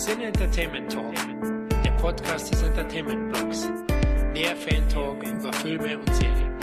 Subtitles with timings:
[0.00, 1.14] Sin Entertainment Talk,
[1.84, 3.68] der Podcast des Entertainment Blogs.
[4.34, 6.58] Der Fan Talk über Filme und Serien.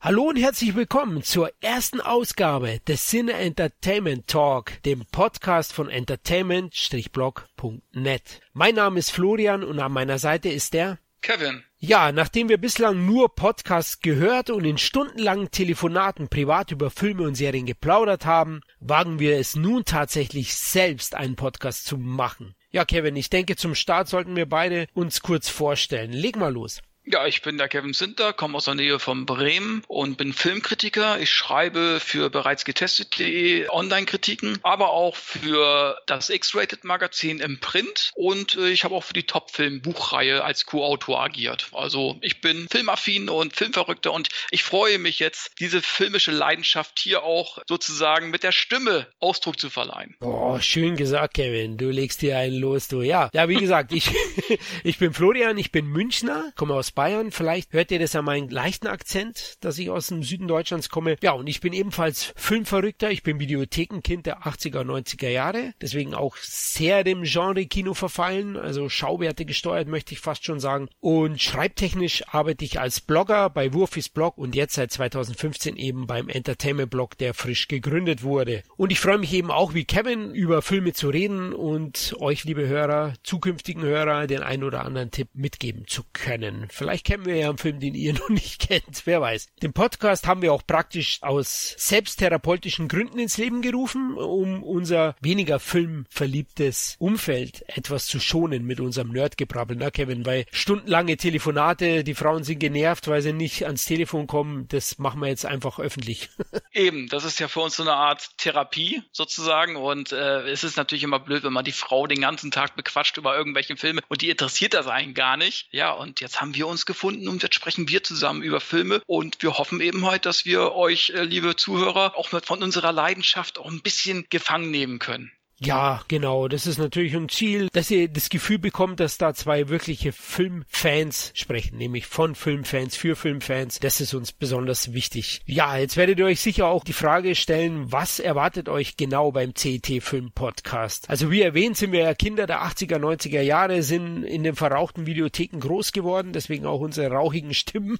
[0.00, 8.40] Hallo und herzlich willkommen zur ersten Ausgabe des Cine Entertainment Talk, dem Podcast von entertainment-blog.net.
[8.52, 11.64] Mein Name ist Florian und an meiner Seite ist der Kevin.
[11.78, 17.34] Ja, nachdem wir bislang nur Podcasts gehört und in stundenlangen Telefonaten privat über Filme und
[17.34, 22.54] Serien geplaudert haben, wagen wir es nun tatsächlich selbst einen Podcast zu machen.
[22.70, 26.12] Ja, Kevin, ich denke, zum Start sollten wir beide uns kurz vorstellen.
[26.12, 26.80] Leg mal los.
[27.12, 31.18] Ja, ich bin der Kevin Sinter, komme aus der Nähe von Bremen und bin Filmkritiker.
[31.18, 38.54] Ich schreibe für bereits getestet.de Online-Kritiken, aber auch für das X-Rated Magazin im Print und
[38.54, 41.66] äh, ich habe auch für die Top-Film-Buchreihe als Co-Autor agiert.
[41.72, 47.24] Also ich bin filmaffin und Filmverrückter und ich freue mich jetzt, diese filmische Leidenschaft hier
[47.24, 50.14] auch sozusagen mit der Stimme Ausdruck zu verleihen.
[50.20, 51.76] Oh, schön gesagt, Kevin.
[51.76, 53.02] Du legst dir einen los, du.
[53.02, 54.12] Ja, ja, wie gesagt, ich,
[54.84, 56.99] ich bin Florian, ich bin Münchner, komme aus Bayern.
[57.30, 61.16] Vielleicht hört ihr das an meinem leichten Akzent, dass ich aus dem Süden Deutschlands komme.
[61.22, 63.10] Ja, und ich bin ebenfalls Filmverrückter.
[63.10, 65.72] Ich bin Videothekenkind der 80er, 90er Jahre.
[65.80, 68.58] Deswegen auch sehr dem Genre Kino verfallen.
[68.58, 70.88] Also Schauwerte gesteuert, möchte ich fast schon sagen.
[71.00, 76.28] Und schreibtechnisch arbeite ich als Blogger bei Wurfis Blog und jetzt seit 2015 eben beim
[76.28, 78.62] Entertainment Blog, der frisch gegründet wurde.
[78.76, 82.68] Und ich freue mich eben auch wie Kevin über Filme zu reden und euch, liebe
[82.68, 86.68] Hörer, zukünftigen Hörer, den ein oder anderen Tipp mitgeben zu können.
[86.80, 89.02] Vielleicht kennen wir ja einen Film, den ihr noch nicht kennt.
[89.04, 89.48] Wer weiß.
[89.62, 95.60] Den Podcast haben wir auch praktisch aus selbsttherapeutischen Gründen ins Leben gerufen, um unser weniger
[95.60, 100.24] filmverliebtes Umfeld etwas zu schonen mit unserem Nerdgebrabbel, na Kevin?
[100.24, 104.66] Weil stundenlange Telefonate, die Frauen sind genervt, weil sie nicht ans Telefon kommen.
[104.68, 106.30] Das machen wir jetzt einfach öffentlich.
[106.72, 110.78] Eben, das ist ja für uns so eine Art Therapie sozusagen und äh, es ist
[110.78, 114.22] natürlich immer blöd, wenn man die Frau den ganzen Tag bequatscht über irgendwelche Filme und
[114.22, 115.68] die interessiert das eigentlich gar nicht.
[115.72, 119.42] Ja, und jetzt haben wir uns gefunden und jetzt sprechen wir zusammen über Filme und
[119.42, 123.58] wir hoffen eben heute, dass wir euch, äh, liebe Zuhörer, auch mit von unserer Leidenschaft
[123.58, 125.32] auch ein bisschen gefangen nehmen können.
[125.62, 126.48] Ja, genau.
[126.48, 131.32] Das ist natürlich ein Ziel, dass ihr das Gefühl bekommt, dass da zwei wirkliche Filmfans
[131.34, 133.78] sprechen, nämlich von Filmfans für Filmfans.
[133.78, 135.42] Das ist uns besonders wichtig.
[135.44, 139.54] Ja, jetzt werdet ihr euch sicher auch die Frage stellen, was erwartet euch genau beim
[139.54, 141.10] CET Film Podcast?
[141.10, 145.04] Also wie erwähnt, sind wir ja Kinder der 80er, 90er Jahre, sind in den verrauchten
[145.04, 147.98] Videotheken groß geworden, deswegen auch unsere rauchigen Stimmen.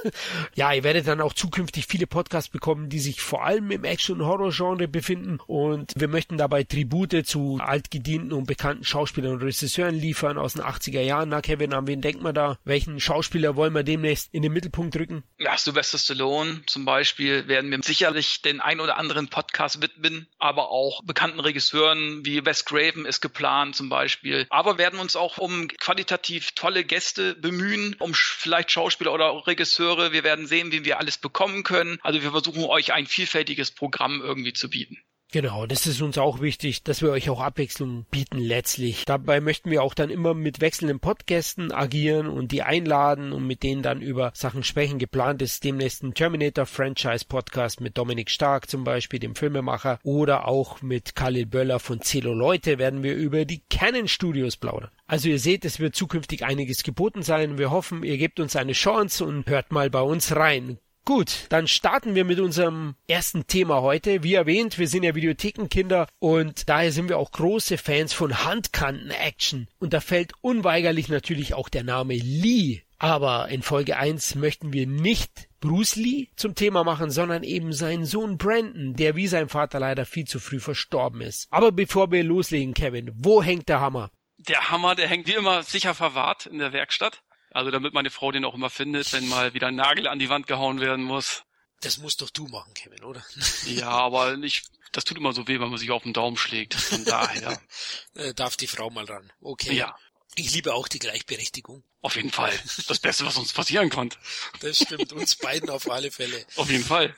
[0.56, 4.20] ja, ihr werdet dann auch zukünftig viele Podcasts bekommen, die sich vor allem im Action-
[4.20, 9.42] und Horror-Genre befinden und wir möchten dabei Tribut Tribute zu altgedienten und bekannten Schauspielern und
[9.42, 11.28] Regisseuren liefern aus den 80er Jahren.
[11.28, 12.58] Na, Kevin, an wen denkt man da?
[12.64, 15.22] Welchen Schauspieler wollen wir demnächst in den Mittelpunkt rücken?
[15.38, 20.70] Ja, Sylvester Stallone zum Beispiel werden wir sicherlich den ein oder anderen Podcast widmen, aber
[20.70, 24.46] auch bekannten Regisseuren wie Wes Craven ist geplant zum Beispiel.
[24.48, 30.12] Aber werden uns auch um qualitativ tolle Gäste bemühen, um vielleicht Schauspieler oder auch Regisseure.
[30.12, 31.98] Wir werden sehen, wie wir alles bekommen können.
[32.02, 34.96] Also wir versuchen euch ein vielfältiges Programm irgendwie zu bieten.
[35.36, 39.04] Genau, das ist uns auch wichtig, dass wir euch auch Abwechslung bieten letztlich.
[39.04, 43.62] Dabei möchten wir auch dann immer mit wechselnden Podgästen agieren und die einladen und mit
[43.62, 44.98] denen dann über Sachen sprechen.
[44.98, 50.48] Geplant ist demnächst ein Terminator Franchise Podcast mit Dominik Stark zum Beispiel, dem Filmemacher, oder
[50.48, 54.90] auch mit Khalil Böller von Zelo Leute werden wir über die Canon Studios plaudern.
[55.06, 57.58] Also ihr seht, es wird zukünftig einiges geboten sein.
[57.58, 60.78] Wir hoffen, ihr gebt uns eine Chance und hört mal bei uns rein.
[61.06, 64.24] Gut, dann starten wir mit unserem ersten Thema heute.
[64.24, 69.68] Wie erwähnt, wir sind ja Videothekenkinder und daher sind wir auch große Fans von Handkanten-Action.
[69.78, 72.82] Und da fällt unweigerlich natürlich auch der Name Lee.
[72.98, 78.04] Aber in Folge 1 möchten wir nicht Bruce Lee zum Thema machen, sondern eben seinen
[78.04, 81.46] Sohn Brandon, der wie sein Vater leider viel zu früh verstorben ist.
[81.52, 84.10] Aber bevor wir loslegen, Kevin, wo hängt der Hammer?
[84.38, 87.22] Der Hammer, der hängt wie immer sicher verwahrt in der Werkstatt.
[87.56, 90.28] Also damit meine Frau den auch immer findet, wenn mal wieder ein Nagel an die
[90.28, 91.42] Wand gehauen werden muss.
[91.80, 93.24] Das musst doch du machen, Kevin, oder?
[93.66, 96.74] Ja, aber nicht, das tut immer so weh, wenn man sich auf den Daumen schlägt.
[96.74, 97.58] Von daher.
[98.14, 99.30] Äh, darf die Frau mal ran.
[99.40, 99.74] Okay.
[99.74, 99.96] Ja.
[100.34, 101.82] Ich liebe auch die Gleichberechtigung.
[102.02, 102.52] Auf jeden Fall.
[102.88, 104.18] Das Beste, was uns passieren konnte.
[104.60, 106.44] Das stimmt, uns beiden auf alle Fälle.
[106.56, 107.14] Auf jeden Fall.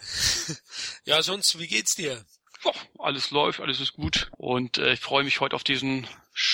[1.04, 2.24] Ja, sonst, wie geht's dir?
[2.64, 4.30] Ja, alles läuft, alles ist gut.
[4.36, 6.08] Und äh, ich freue mich heute auf diesen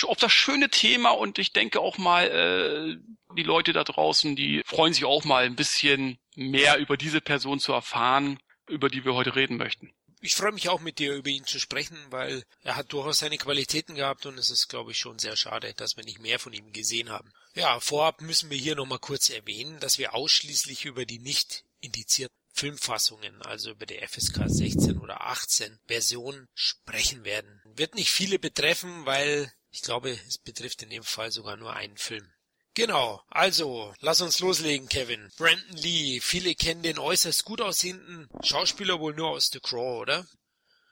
[0.07, 4.63] auf das schöne Thema und ich denke auch mal, äh, die Leute da draußen, die
[4.65, 8.39] freuen sich auch mal ein bisschen mehr über diese Person zu erfahren,
[8.69, 9.93] über die wir heute reden möchten.
[10.21, 13.37] Ich freue mich auch mit dir über ihn zu sprechen, weil er hat durchaus seine
[13.37, 16.55] Qualitäten gehabt und es ist, glaube ich, schon sehr schade, dass wir nicht mehr von
[16.55, 17.31] ihm gesehen haben.
[17.55, 22.35] Ja, vorab müssen wir hier nochmal kurz erwähnen, dass wir ausschließlich über die nicht indizierten
[22.55, 27.61] Filmfassungen, also über die FSK 16 oder 18 Version sprechen werden.
[27.75, 31.97] Wird nicht viele betreffen, weil ich glaube, es betrifft in dem Fall sogar nur einen
[31.97, 32.33] Film.
[32.75, 35.31] Genau, also lass uns loslegen, Kevin.
[35.37, 40.27] Brandon Lee, viele kennen den äußerst gut aussehenden Schauspieler wohl nur aus The Crow, oder?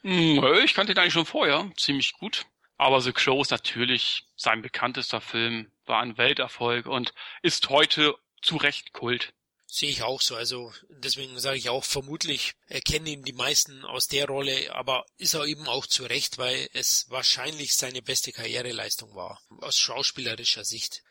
[0.03, 2.47] Hm, ich kannte ihn eigentlich schon vorher, ziemlich gut.
[2.77, 8.57] Aber The Crow ist natürlich sein bekanntester Film, war ein Welterfolg und ist heute zu
[8.57, 9.33] Recht Kult.
[9.75, 10.37] Sehe ich auch so.
[10.37, 15.33] Also deswegen sage ich auch, vermutlich erkennen ihn die meisten aus der Rolle, aber ist
[15.33, 21.03] er eben auch zu Recht, weil es wahrscheinlich seine beste Karriereleistung war, aus schauspielerischer Sicht.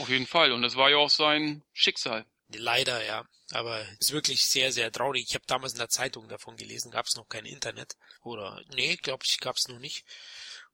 [0.00, 0.52] Auf jeden Fall.
[0.52, 2.24] Und es war ja auch sein Schicksal.
[2.48, 3.28] Leider, ja.
[3.50, 5.26] Aber es ist wirklich sehr, sehr traurig.
[5.28, 7.98] Ich habe damals in der Zeitung davon gelesen, gab es noch kein Internet.
[8.22, 10.06] Oder nee, glaube ich, gab es noch nicht.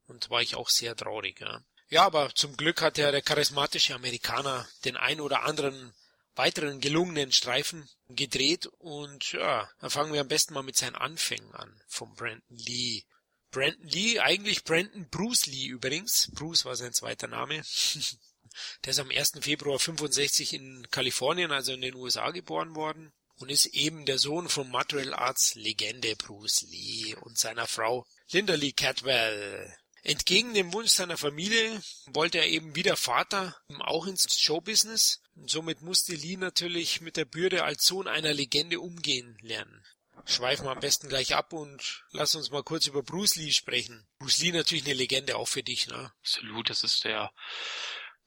[0.06, 1.64] Und war ich auch sehr traurig, ja.
[1.88, 5.92] Ja, aber zum Glück hat ja der charismatische Amerikaner den ein oder anderen
[6.36, 11.52] weiteren gelungenen Streifen gedreht und ja, dann fangen wir am besten mal mit seinen Anfängen
[11.54, 13.02] an vom Brandon Lee.
[13.50, 16.30] Brandon Lee, eigentlich Brandon Bruce Lee übrigens.
[16.34, 17.62] Bruce war sein zweiter Name.
[18.84, 19.32] Der ist am 1.
[19.40, 24.48] Februar 65 in Kalifornien, also in den USA geboren worden und ist eben der Sohn
[24.48, 29.74] von Material Arts Legende Bruce Lee und seiner Frau Linda Lee Catwell.
[30.04, 35.22] Entgegen dem Wunsch seiner Familie wollte er eben wieder Vater, auch ins Showbusiness.
[35.34, 39.82] Und somit musste Lee natürlich mit der Bürde als Sohn einer Legende umgehen lernen.
[40.26, 44.06] Schweifen wir am besten gleich ab und lass uns mal kurz über Bruce Lee sprechen.
[44.18, 46.12] Bruce Lee natürlich eine Legende auch für dich, ne?
[46.20, 47.32] Absolut, das ist der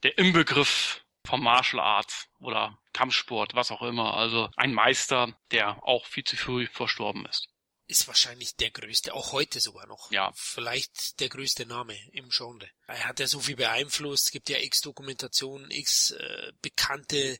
[0.04, 4.16] der Inbegriff vom Martial Arts oder Kampfsport, was auch immer.
[4.16, 7.48] Also ein Meister, der auch viel zu früh verstorben ist.
[7.88, 10.12] Ist wahrscheinlich der größte, auch heute sogar noch.
[10.12, 10.32] Ja.
[10.36, 12.70] Vielleicht der größte Name im Genre.
[12.86, 17.40] Er hat ja so viel beeinflusst, es gibt ja x Dokumentationen, x äh, bekannte äh,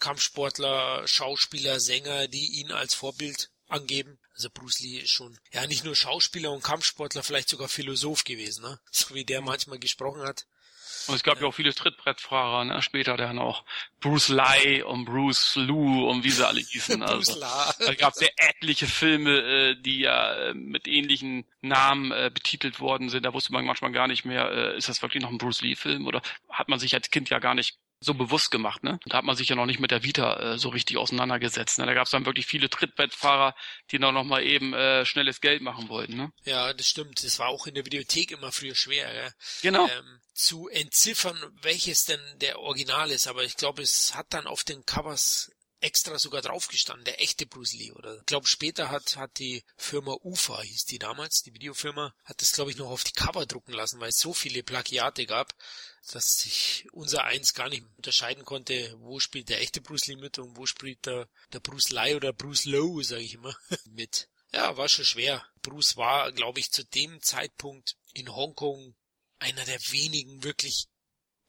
[0.00, 4.18] Kampfsportler, Schauspieler, Sänger, die ihn als Vorbild angeben.
[4.34, 8.62] Also Bruce Lee ist schon, ja, nicht nur Schauspieler und Kampfsportler, vielleicht sogar Philosoph gewesen,
[8.62, 8.80] ne?
[8.90, 10.46] So wie der manchmal gesprochen hat.
[11.08, 12.82] Und es gab ja auch viele Trittbrettfahrer, ne?
[12.82, 13.64] später dann auch
[14.00, 17.02] Bruce Lai und Bruce Lou und wie sie alle hießen.
[17.08, 22.30] Also, da gab es ja etliche Filme, äh, die ja äh, mit ähnlichen Namen äh,
[22.32, 23.24] betitelt worden sind.
[23.24, 26.06] Da wusste man manchmal gar nicht mehr, äh, ist das wirklich noch ein Bruce Lee-Film
[26.06, 26.20] oder
[26.50, 29.00] hat man sich als Kind ja gar nicht so bewusst gemacht, ne?
[29.06, 31.78] Da hat man sich ja noch nicht mit der Vita äh, so richtig auseinandergesetzt.
[31.78, 31.86] Ne?
[31.86, 33.54] Da gab es dann wirklich viele Trittbettfahrer,
[33.90, 36.32] die dann noch mal eben äh, schnelles Geld machen wollten, ne?
[36.44, 37.24] Ja, das stimmt.
[37.24, 39.30] Das war auch in der Videothek immer früher schwer, ja?
[39.62, 39.86] Genau.
[39.86, 43.26] Ähm, zu entziffern, welches denn der Original ist.
[43.26, 45.50] Aber ich glaube, es hat dann auf den Covers
[45.80, 47.92] extra sogar draufgestanden, der echte Bruce Lee.
[47.92, 52.40] Oder ich glaube, später hat, hat die Firma UFA, hieß die damals, die Videofirma, hat
[52.40, 55.54] das, glaube ich, noch auf die Cover drucken lassen, weil es so viele Plagiate gab,
[56.12, 60.38] dass sich unser eins gar nicht unterscheiden konnte, wo spielt der echte Bruce Lee mit
[60.38, 63.56] und wo spielt der, der Bruce Lee oder Bruce Lowe, sage ich immer,
[63.86, 64.28] mit.
[64.52, 65.44] Ja, war schon schwer.
[65.62, 68.94] Bruce war, glaube ich, zu dem Zeitpunkt in Hongkong
[69.38, 70.86] einer der wenigen wirklich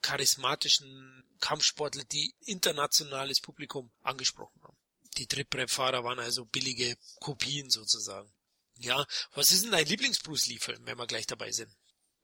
[0.01, 4.77] charismatischen Kampfsportler, die internationales Publikum angesprochen haben.
[5.17, 8.31] Die Trittbrettfahrer waren also billige Kopien sozusagen.
[8.77, 11.75] Ja, was ist denn dein Lieblings-Bruce Lee-Film, wenn wir gleich dabei sind?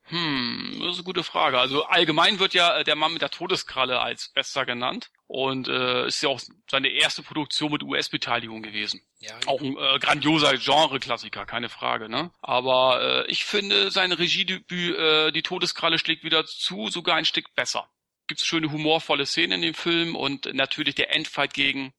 [0.04, 1.58] Hm, das ist eine gute Frage.
[1.58, 6.06] Also allgemein wird ja äh, der Mann mit der Todeskralle als bester genannt und äh,
[6.06, 6.40] ist ja auch
[6.70, 9.02] seine erste Produktion mit US-Beteiligung gewesen.
[9.18, 12.08] Ja, auch ein äh, grandioser Genre-Klassiker, keine Frage.
[12.08, 12.30] Ne?
[12.42, 17.54] Aber äh, ich finde sein Regiedebüt äh, Die Todeskralle schlägt wieder zu sogar ein Stück
[17.54, 17.88] besser.
[18.28, 21.92] Gibt's schöne humorvolle Szenen in dem Film und natürlich der Endfight gegen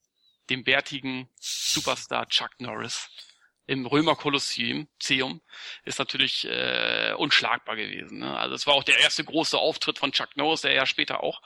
[0.50, 3.10] den bärtigen Superstar Chuck Norris
[3.68, 4.88] im Römer Kolosseum
[5.84, 8.20] ist natürlich äh, unschlagbar gewesen.
[8.20, 8.38] Ne?
[8.38, 11.42] Also es war auch der erste große Auftritt von Chuck Norris, der ja später auch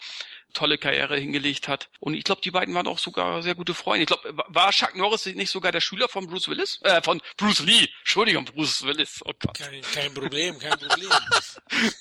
[0.54, 1.90] tolle Karriere hingelegt hat.
[2.00, 4.04] Und ich glaube, die beiden waren auch sogar sehr gute Freunde.
[4.04, 6.80] Ich glaube, war Chuck Norris nicht sogar der Schüler von Bruce Willis?
[6.84, 7.88] Äh, von Bruce Lee.
[8.00, 9.22] Entschuldigung, Bruce Willis.
[9.26, 9.58] Oh Gott.
[9.58, 11.10] Kein, kein Problem, kein Problem.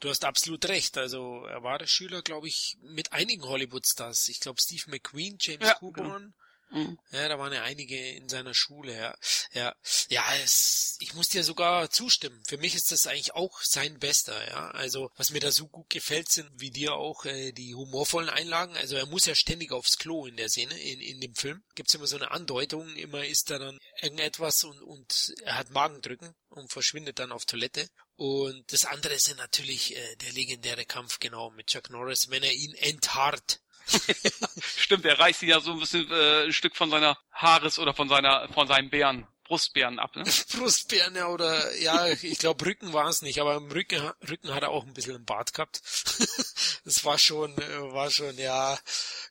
[0.00, 0.98] du hast absolut recht.
[0.98, 4.28] Also er war der Schüler, glaube ich, mit einigen Hollywood-Stars.
[4.28, 6.06] Ich glaube, Steve McQueen, James ja, Coburn.
[6.06, 6.45] Genau.
[6.70, 6.98] Mhm.
[7.12, 9.14] Ja, da waren ja einige in seiner Schule, ja.
[9.52, 9.74] Ja,
[10.08, 12.42] ja es, ich muss dir sogar zustimmen.
[12.46, 14.70] Für mich ist das eigentlich auch sein Bester, ja.
[14.72, 18.76] Also, was mir da so gut gefällt, sind wie dir auch äh, die humorvollen Einlagen.
[18.76, 21.62] Also, er muss ja ständig aufs Klo in der Szene, in, in dem Film.
[21.74, 26.34] Gibt's immer so eine Andeutung, immer ist da dann irgendetwas und, und er hat Magendrücken
[26.48, 27.88] und verschwindet dann auf Toilette.
[28.16, 32.42] Und das andere ist ja natürlich äh, der legendäre Kampf genau mit Chuck Norris, wenn
[32.42, 33.60] er ihn entharrt
[34.76, 37.94] Stimmt, er reißt ihn ja so ein bisschen äh, ein Stück von seiner Haares oder
[37.94, 40.24] von seiner von seinem Bären Brustbeeren ab, ne?
[40.56, 44.64] Brustbeeren, ja, oder, ja, ich glaube Rücken war es nicht, aber im Rücken, Rücken hat
[44.64, 45.82] er auch ein bisschen einen Bart gehabt.
[46.84, 48.76] das war schon, äh, war schon, ja,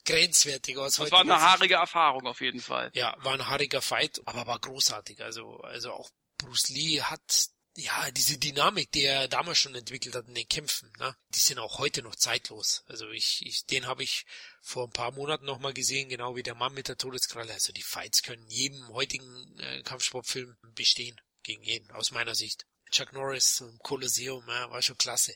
[0.06, 0.96] grenzwertig aus.
[0.96, 2.90] Das war eine haarige Erfahrung auf jeden Fall.
[2.94, 5.22] Ja, war ein haariger Fight, aber war großartig.
[5.22, 6.08] Also, also auch
[6.38, 10.90] Bruce Lee hat ja, diese Dynamik, die er damals schon entwickelt hat in den Kämpfen,
[10.98, 12.82] ne, die sind auch heute noch zeitlos.
[12.86, 14.24] Also ich, ich den habe ich
[14.60, 17.52] vor ein paar Monaten nochmal gesehen, genau wie der Mann mit der Todeskralle.
[17.52, 22.66] Also die Fights können jedem heutigen äh, Kampfsportfilm bestehen, gegen jeden, aus meiner Sicht.
[22.90, 25.34] Chuck Norris im Kolosseum, ja, war schon klasse.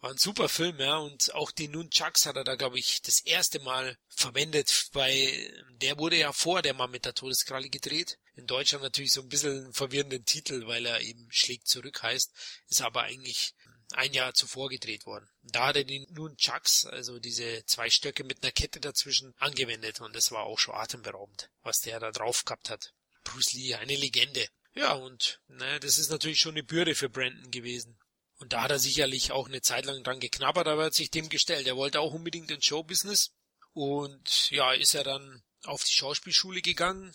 [0.00, 3.20] War ein super Film, ja, und auch die Nunchucks hat er da, glaube ich, das
[3.20, 8.18] erste Mal verwendet, weil der wurde ja vor der Mann mit der Todeskralle gedreht.
[8.34, 12.32] In Deutschland natürlich so ein bisschen einen verwirrenden Titel, weil er eben schlägt zurück heißt,
[12.68, 13.54] ist aber eigentlich
[13.92, 15.28] ein Jahr zuvor gedreht worden.
[15.42, 20.14] Da hat er die Nunchucks, also diese zwei Stöcke mit einer Kette dazwischen, angewendet und
[20.14, 22.94] das war auch schon atemberaubend, was der da drauf gehabt hat.
[23.24, 24.48] Bruce Lee, eine Legende.
[24.74, 27.98] Ja, und ne, das ist natürlich schon eine Bürde für Brandon gewesen.
[28.38, 31.10] Und da hat er sicherlich auch eine Zeit lang dran geknabbert, aber er hat sich
[31.10, 31.66] dem gestellt.
[31.66, 33.32] Er wollte auch unbedingt ins Showbusiness.
[33.72, 37.14] Und ja, ist er dann auf die Schauspielschule gegangen,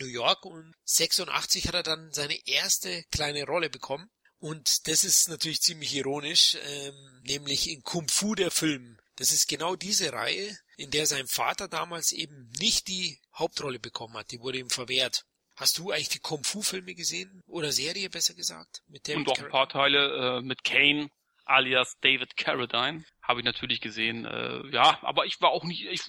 [0.00, 4.10] New York, und 86 hat er dann seine erste kleine Rolle bekommen.
[4.38, 8.98] Und das ist natürlich ziemlich ironisch, ähm, nämlich in Kung Fu der Film.
[9.16, 14.14] Das ist genau diese Reihe, in der sein Vater damals eben nicht die Hauptrolle bekommen
[14.16, 14.30] hat.
[14.30, 15.26] Die wurde ihm verwehrt.
[15.56, 17.42] Hast du eigentlich die Kung Fu Filme gesehen?
[17.46, 18.82] Oder Serie besser gesagt?
[18.86, 21.10] Mit David Und auch ein paar Teile äh, mit Kane
[21.44, 23.04] alias David Carradine.
[23.22, 24.24] Habe ich natürlich gesehen.
[24.24, 26.00] Äh, ja, aber ich war auch nicht, ich,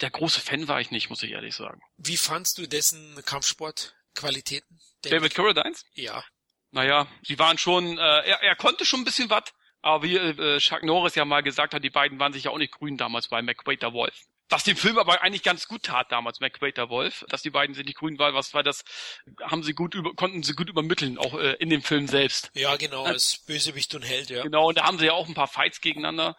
[0.00, 1.80] der große Fan war ich nicht, muss ich ehrlich sagen.
[1.96, 4.80] Wie fandst du dessen Kampfsportqualitäten?
[5.02, 5.84] David, David Carradines?
[5.94, 6.24] Ja.
[6.70, 9.44] Naja, sie waren schon, äh, er, er konnte schon ein bisschen was,
[9.80, 12.58] aber wie äh, Chuck Norris ja mal gesagt hat, die beiden waren sich ja auch
[12.58, 16.40] nicht grün damals bei McWaiter Wolf was dem Film aber eigentlich ganz gut tat damals,
[16.40, 18.84] McQuater Wolf, dass die beiden sind die grün waren, was war das,
[19.42, 22.50] haben sie gut über, konnten sie gut übermitteln, auch äh, in dem Film selbst.
[22.54, 24.42] Ja, genau, als Bösewicht und Held, ja.
[24.42, 26.36] Genau, und da haben sie ja auch ein paar Fights gegeneinander.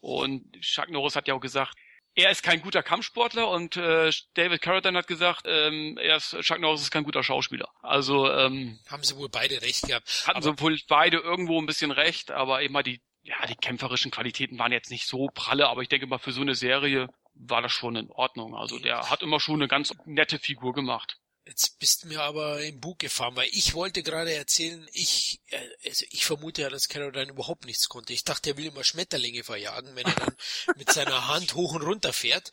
[0.00, 1.74] Und Chuck Norris hat ja auch gesagt,
[2.18, 6.58] er ist kein guter Kampfsportler und äh, David Carradine hat gesagt, ähm, er ist, Chuck
[6.58, 7.68] Norris ist kein guter Schauspieler.
[7.80, 10.24] Also ähm, haben sie wohl beide recht gehabt.
[10.26, 14.10] Hatten sie wohl beide irgendwo ein bisschen recht, aber eben mal die ja, die kämpferischen
[14.10, 17.62] Qualitäten waren jetzt nicht so pralle, aber ich denke mal für so eine Serie war
[17.62, 18.56] das schon in Ordnung.
[18.56, 21.18] Also der hat immer schon eine ganz nette Figur gemacht.
[21.48, 25.58] Jetzt bist du mir aber im Bug gefahren, weil ich wollte gerade erzählen, ich, äh,
[25.86, 28.12] also ich vermute ja, dass Caroline überhaupt nichts konnte.
[28.12, 30.36] Ich dachte, er will immer Schmetterlinge verjagen, wenn er dann
[30.76, 32.52] mit seiner Hand hoch und runter fährt.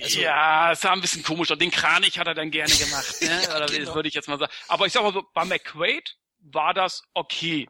[0.00, 1.58] Also, ja, es sah ein bisschen komisch aus.
[1.58, 3.42] Den Kranich hat er dann gerne gemacht, ne?
[3.42, 3.94] ja, genau.
[3.96, 4.52] würde ich jetzt mal sagen.
[4.68, 7.66] Aber ich sag mal so, bei McQuaid war das okay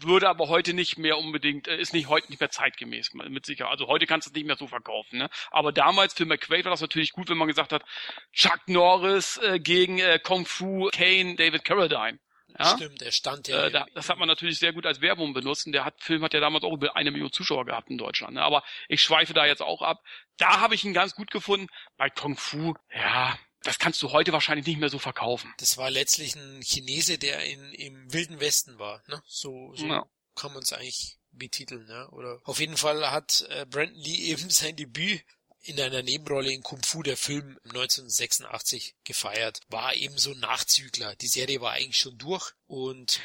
[0.00, 3.72] würde aber heute nicht mehr unbedingt, äh, ist nicht heute nicht mehr zeitgemäß, mit Sicherheit.
[3.72, 5.18] Also heute kannst du es nicht mehr so verkaufen.
[5.18, 5.28] Ne?
[5.50, 7.84] Aber damals für McQuaid war das natürlich gut, wenn man gesagt hat,
[8.32, 12.18] Chuck Norris äh, gegen äh, Kung Fu Kane, David Carradine.
[12.58, 12.76] Ja?
[12.76, 13.66] Stimmt, er stand ja.
[13.66, 16.22] Äh, da, das hat man natürlich sehr gut als Werbung benutzt und der hat, Film
[16.24, 18.34] hat ja damals auch über eine Million Zuschauer gehabt in Deutschland.
[18.34, 18.42] Ne?
[18.42, 20.02] Aber ich schweife da jetzt auch ab.
[20.38, 21.68] Da habe ich ihn ganz gut gefunden.
[21.96, 25.52] Bei Kung Fu, ja, das kannst du heute wahrscheinlich nicht mehr so verkaufen.
[25.58, 29.22] Das war letztlich ein Chinese, der in, im Wilden Westen war, ne?
[29.26, 30.06] So, so ja.
[30.34, 32.08] kann man es eigentlich betiteln, ne?
[32.10, 35.24] Oder auf jeden Fall hat äh, Brandon Lee eben sein Debüt
[35.60, 41.16] in einer Nebenrolle in Kung Fu, der Film 1986 gefeiert, war eben so ein Nachzügler.
[41.16, 43.20] Die Serie war eigentlich schon durch und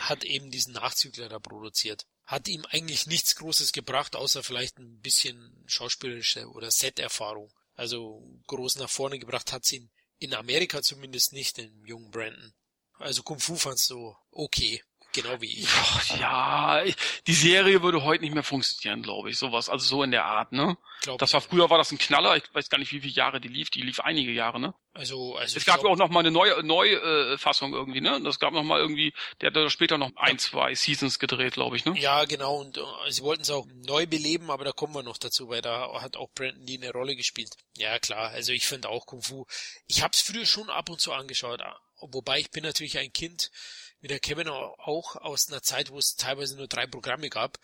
[0.00, 2.06] hat eben diesen Nachzügler da produziert.
[2.24, 7.52] Hat ihm eigentlich nichts Großes gebracht, außer vielleicht ein bisschen schauspielerische oder Set-Erfahrung.
[7.76, 12.54] Also groß nach vorne gebracht hat sie ihn in Amerika zumindest nicht, den jungen Brandon.
[12.94, 14.82] Also Kung Fu fandst du okay.
[15.16, 15.68] Genau wie ich.
[16.20, 16.82] Ja,
[17.26, 19.38] die Serie würde heute nicht mehr funktionieren, glaube ich.
[19.38, 20.76] Sowas, also so in der Art, ne?
[21.00, 22.36] Glaub das war früher war das ein Knaller.
[22.36, 23.70] Ich weiß gar nicht, wie viele Jahre die lief.
[23.70, 24.74] Die lief einige Jahre, ne?
[24.92, 28.20] Also, also es gab ja auch noch mal eine neue neue äh, irgendwie, ne?
[28.22, 31.86] Das gab noch mal irgendwie, der hat später noch ein, zwei Seasons gedreht, glaube ich,
[31.86, 31.98] ne?
[31.98, 32.56] Ja, genau.
[32.56, 35.62] Und äh, sie wollten es auch neu beleben, aber da kommen wir noch dazu, weil
[35.62, 37.56] da hat auch Brandon Lee eine Rolle gespielt.
[37.78, 38.30] Ja, klar.
[38.32, 39.46] Also ich finde auch Kung Fu.
[39.86, 41.62] Ich habe es früher schon ab und zu angeschaut,
[42.00, 43.50] wobei ich bin natürlich ein Kind
[44.00, 47.58] wie der Kevin auch aus einer Zeit, wo es teilweise nur drei Programme gab.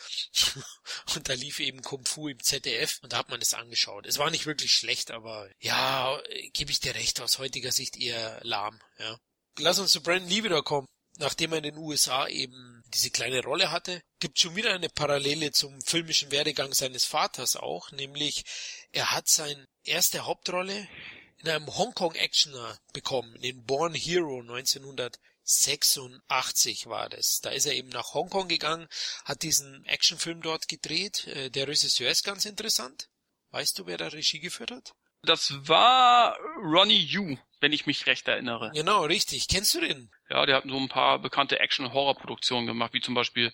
[1.15, 4.07] und da lief eben Kung Fu im ZDF und da hat man das angeschaut.
[4.07, 6.21] Es war nicht wirklich schlecht, aber ja,
[6.53, 9.19] gebe ich dir recht, aus heutiger Sicht eher lahm, ja.
[9.59, 10.89] Lass uns zu Brandon Lee wiederkommen.
[11.19, 15.53] Nachdem er in den USA eben diese kleine Rolle hatte, gibt schon wieder eine Parallele
[15.53, 18.45] zum filmischen Werdegang seines Vaters auch, nämlich
[18.93, 20.89] er hat seine erste Hauptrolle
[21.37, 27.41] in einem Hongkong-Actioner bekommen, in Born Hero 1900 86 war das.
[27.41, 28.89] Da ist er eben nach Hongkong gegangen,
[29.25, 31.27] hat diesen Actionfilm dort gedreht.
[31.27, 33.09] Äh, der Regisseur ist ganz interessant.
[33.51, 34.95] Weißt du, wer da Regie geführt hat?
[35.25, 37.37] Das war Ronnie Yu.
[37.61, 38.73] wenn ich mich recht erinnere.
[38.75, 39.47] Genau, richtig.
[39.47, 40.11] Kennst du den?
[40.29, 43.53] Ja, der hat so ein paar bekannte Action-Horror-Produktionen gemacht, wie zum Beispiel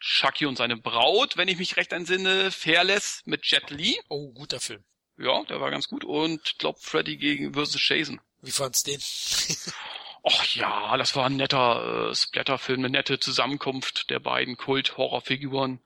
[0.00, 4.00] Chucky und seine Braut, wenn ich mich recht entsinne, Fairless mit Jet Li.
[4.08, 4.84] Oh, guter Film.
[5.18, 6.04] Ja, der war ganz gut.
[6.04, 8.20] Und ich glaube Freddy gegen versus Jason.
[8.40, 9.00] Wie fandst den?
[10.24, 15.80] Ach ja, das war ein netter äh, Splatterfilm, eine nette Zusammenkunft der beiden Kult-Horrorfiguren.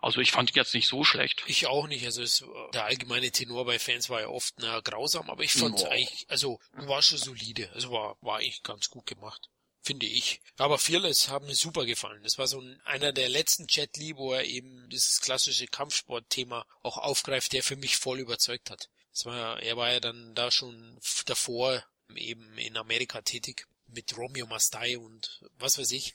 [0.00, 1.42] Also ich fand ihn jetzt nicht so schlecht.
[1.46, 2.04] Ich auch nicht.
[2.06, 5.80] Also es, der allgemeine Tenor bei Fans war ja oft na, grausam, aber ich fand
[5.80, 5.88] oh.
[5.88, 7.70] eigentlich, also war schon solide.
[7.74, 9.50] Also war, war eigentlich ganz gut gemacht.
[9.82, 10.40] Finde ich.
[10.58, 12.22] Aber Fearless haben mir super gefallen.
[12.22, 16.66] Das war so ein, einer der letzten Jet Li, wo er eben dieses klassische Kampfsportthema
[16.82, 18.88] auch aufgreift, der für mich voll überzeugt hat.
[19.10, 21.82] Das war, er war ja dann da schon davor
[22.14, 26.14] eben in Amerika tätig mit Romeo Mastai und was weiß ich.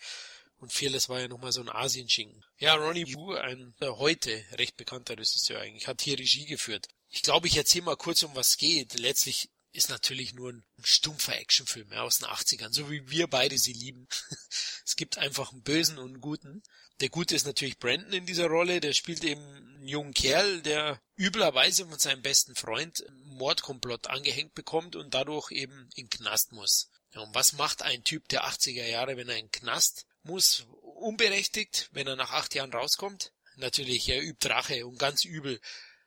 [0.57, 2.43] Und Fearless war ja nochmal so ein Asienschinken.
[2.57, 6.87] Ja, Ronnie Wu, ein äh, heute recht bekannter Regisseur eigentlich, hat hier Regie geführt.
[7.09, 8.97] Ich glaube, ich erzähle mal kurz, um was es geht.
[8.97, 13.57] Letztlich ist natürlich nur ein stumpfer Actionfilm ja, aus den 80ern, so wie wir beide
[13.57, 14.07] sie lieben.
[14.85, 16.63] es gibt einfach einen Bösen und einen Guten.
[17.01, 21.01] Der Gute ist natürlich Brandon in dieser Rolle, der spielt eben einen jungen Kerl, der
[21.17, 26.89] üblerweise von seinem besten Freund einen Mordkomplott angehängt bekommt und dadurch eben in Knast muss.
[27.15, 30.65] Ja, und was macht ein Typ der 80er Jahre, wenn er in Knast muss?
[30.81, 33.31] Unberechtigt, wenn er nach acht Jahren rauskommt?
[33.55, 35.61] Natürlich, er übt Rache und ganz übel.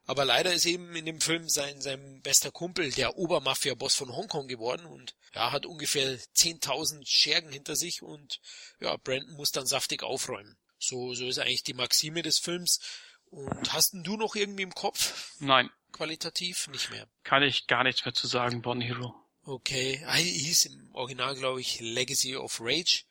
[0.05, 4.49] Aber leider ist eben in dem Film sein, sein bester Kumpel der Obermafia-Boss von Hongkong
[4.49, 8.41] geworden und ja, hat ungefähr 10.000 Schergen hinter sich und
[8.81, 10.57] ja, Brandon muss dann saftig aufräumen.
[10.79, 12.81] So, so ist eigentlich die Maxime des Films.
[13.27, 15.35] Und hast denn du noch irgendwie im Kopf?
[15.41, 15.71] Nein.
[15.93, 17.07] Qualitativ nicht mehr.
[17.23, 19.15] Kann ich gar nichts mehr zu sagen, Born Hero.
[19.49, 23.05] Okay, ah, hieß im Original, glaube ich, Legacy of Rage.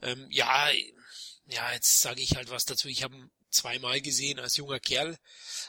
[0.00, 0.70] Ähm, ja,
[1.48, 2.88] ja, jetzt sage ich halt was dazu.
[2.88, 5.18] Ich habe zweimal gesehen als junger Kerl.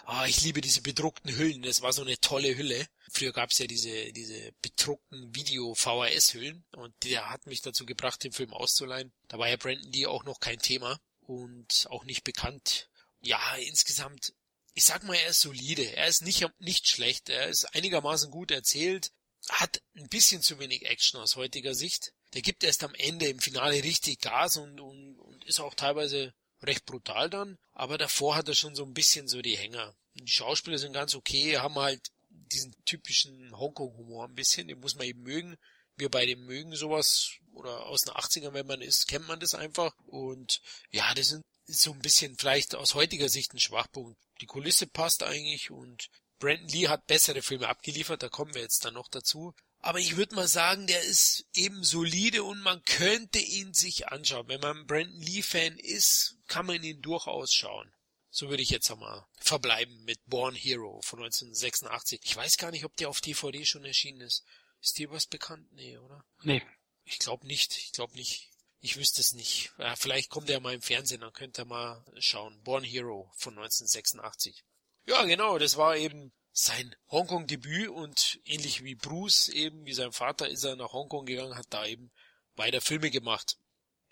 [0.06, 1.62] Ah, ich liebe diese bedruckten Hüllen.
[1.62, 2.88] Das war so eine tolle Hülle.
[3.12, 8.54] Früher gab's ja diese, diese bedruckten Video-VHS-Hüllen und der hat mich dazu gebracht, den Film
[8.54, 9.12] auszuleihen.
[9.28, 12.90] Da war ja Brandon Lee auch noch kein Thema und auch nicht bekannt.
[13.20, 14.34] Ja, insgesamt,
[14.74, 15.84] ich sag mal, er ist solide.
[15.98, 17.28] Er ist nicht, nicht schlecht.
[17.28, 19.12] Er ist einigermaßen gut erzählt.
[19.50, 22.14] Hat ein bisschen zu wenig Action aus heutiger Sicht.
[22.34, 26.34] Der gibt erst am Ende im Finale richtig Gas und, und, und ist auch teilweise
[26.62, 29.96] recht brutal dann, aber davor hat er schon so ein bisschen so die Hänger.
[30.16, 35.06] Die Schauspieler sind ganz okay, haben halt diesen typischen Hongkong-Humor ein bisschen, den muss man
[35.06, 35.58] eben mögen.
[35.96, 39.96] Wir beide mögen sowas, oder aus den 80ern, wenn man ist, kennt man das einfach.
[40.06, 44.20] Und ja, das sind so ein bisschen vielleicht aus heutiger Sicht ein Schwachpunkt.
[44.42, 48.86] Die Kulisse passt eigentlich und Brandon Lee hat bessere Filme abgeliefert, da kommen wir jetzt
[48.86, 49.54] dann noch dazu.
[49.80, 54.48] Aber ich würde mal sagen, der ist eben solide und man könnte ihn sich anschauen.
[54.48, 57.92] Wenn man Brandon Lee Fan ist, kann man ihn durchaus schauen.
[58.30, 62.22] So würde ich jetzt einmal verbleiben mit Born Hero von 1986.
[62.24, 64.44] Ich weiß gar nicht, ob der auf DVD schon erschienen ist.
[64.82, 65.72] Ist dir was bekannt?
[65.72, 66.24] Nee, oder?
[66.44, 66.62] Nee.
[67.04, 67.78] Ich glaube nicht.
[67.78, 68.52] Ich glaube nicht.
[68.80, 69.72] Ich wüsste es nicht.
[69.80, 72.62] Ja, vielleicht kommt er mal im Fernsehen, dann könnt ihr mal schauen.
[72.62, 74.64] Born Hero von 1986.
[75.08, 80.50] Ja, genau, das war eben sein Hongkong-Debüt und ähnlich wie Bruce eben, wie sein Vater,
[80.50, 82.12] ist er nach Hongkong gegangen, hat da eben
[82.56, 83.58] weiter Filme gemacht.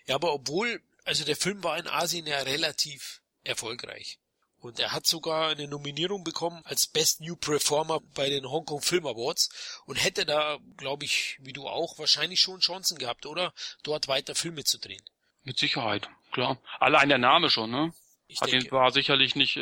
[0.06, 4.18] Ja, aber obwohl, also der Film war in Asien ja relativ erfolgreich.
[4.58, 8.80] Und er hat sogar eine Nominierung bekommen als Best New Performer bei den Hong Kong
[8.80, 13.52] Film Awards und hätte da, glaube ich, wie du auch, wahrscheinlich schon Chancen gehabt, oder?
[13.82, 15.04] Dort weiter Filme zu drehen.
[15.42, 16.58] Mit Sicherheit, klar.
[16.80, 17.92] Allein der Name schon, ne?
[18.28, 19.60] Ich Hat denke, ihn war sicherlich nicht äh,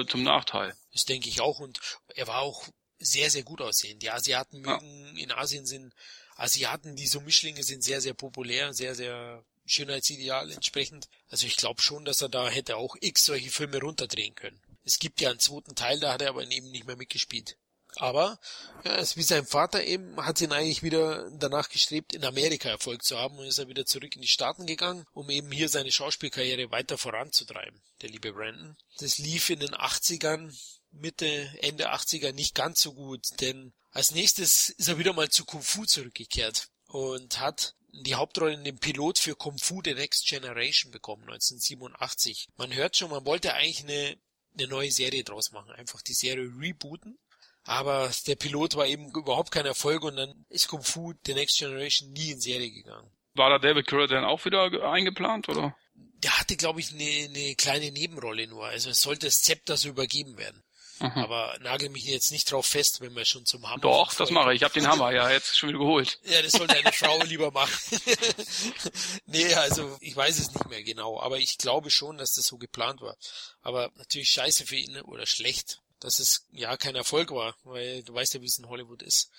[0.00, 0.74] äh, zum Nachteil.
[0.92, 1.78] Das denke ich auch und
[2.14, 2.66] er war auch
[2.98, 4.02] sehr, sehr gut aussehend.
[4.02, 5.22] Die Asiaten mögen, ja.
[5.24, 5.94] in Asien sind
[6.36, 11.08] Asiaten, die so Mischlinge sind sehr, sehr populär, sehr, sehr Schönheitsideal entsprechend.
[11.28, 14.60] Also ich glaube schon, dass er da hätte auch x solche Filme runterdrehen können.
[14.84, 17.56] Es gibt ja einen zweiten Teil, da hat er aber eben nicht mehr mitgespielt.
[17.96, 18.38] Aber
[18.84, 23.04] ja, ist wie sein Vater eben, hat ihn eigentlich wieder danach gestrebt, in Amerika Erfolg
[23.04, 25.92] zu haben und ist er wieder zurück in die Staaten gegangen, um eben hier seine
[25.92, 28.76] Schauspielkarriere weiter voranzutreiben, der liebe Brandon.
[28.98, 30.56] Das lief in den 80ern,
[30.90, 35.44] Mitte, Ende 80er nicht ganz so gut, denn als nächstes ist er wieder mal zu
[35.44, 40.26] Kung Fu zurückgekehrt und hat die Hauptrolle in dem Pilot für Kung Fu The Next
[40.26, 42.48] Generation bekommen, 1987.
[42.56, 44.16] Man hört schon, man wollte eigentlich eine,
[44.54, 47.18] eine neue Serie draus machen, einfach die Serie rebooten.
[47.64, 51.58] Aber der Pilot war eben überhaupt kein Erfolg und dann ist Kung Fu The Next
[51.58, 53.10] Generation nie in Serie gegangen.
[53.34, 55.76] War da David Carradine auch wieder eingeplant, oder?
[55.94, 58.66] Der hatte, glaube ich, eine, eine kleine Nebenrolle nur.
[58.66, 60.62] Also es sollte das Zepter so übergeben werden.
[61.02, 61.10] Mhm.
[61.18, 63.80] Aber nagel mich jetzt nicht drauf fest, wenn wir schon zum Hammer.
[63.80, 64.56] Doch, das mache ich.
[64.56, 66.18] Ich habe den Hammer ja jetzt schon wieder geholt.
[66.24, 67.72] Ja, das sollte eine Frau lieber machen.
[69.26, 72.56] nee, also ich weiß es nicht mehr genau, aber ich glaube schon, dass das so
[72.56, 73.16] geplant war.
[73.62, 78.14] Aber natürlich scheiße für ihn oder schlecht, dass es ja kein Erfolg war, weil du
[78.14, 79.30] weißt ja, wie es in Hollywood ist.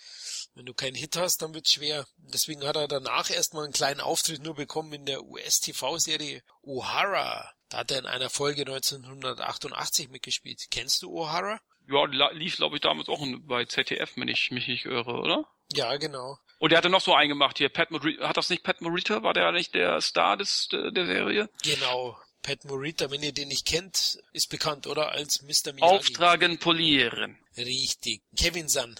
[0.55, 2.05] Wenn du keinen Hit hast, dann wird's schwer.
[2.17, 7.49] Deswegen hat er danach erstmal einen kleinen Auftritt nur bekommen in der US-TV-Serie O'Hara.
[7.69, 10.67] Da hat er in einer Folge 1988 mitgespielt.
[10.71, 11.59] Kennst du O'Hara?
[11.87, 15.45] Ja, lief, glaube ich, damals auch bei ZDF, wenn ich mich nicht irre, oder?
[15.73, 16.37] Ja, genau.
[16.59, 19.21] Und der hatte noch so einen gemacht hier, Pat Morita, hat das nicht Pat Morita?
[19.21, 21.49] War der nicht der Star des, der Serie?
[21.63, 22.17] Genau.
[22.43, 25.11] Pat Morita, wenn ihr den nicht kennt, ist bekannt, oder?
[25.11, 25.73] Als Mr.
[25.73, 25.81] Miyagi.
[25.81, 27.39] Auftragen, polieren.
[27.57, 28.21] Richtig.
[28.37, 28.99] Kevin Sun.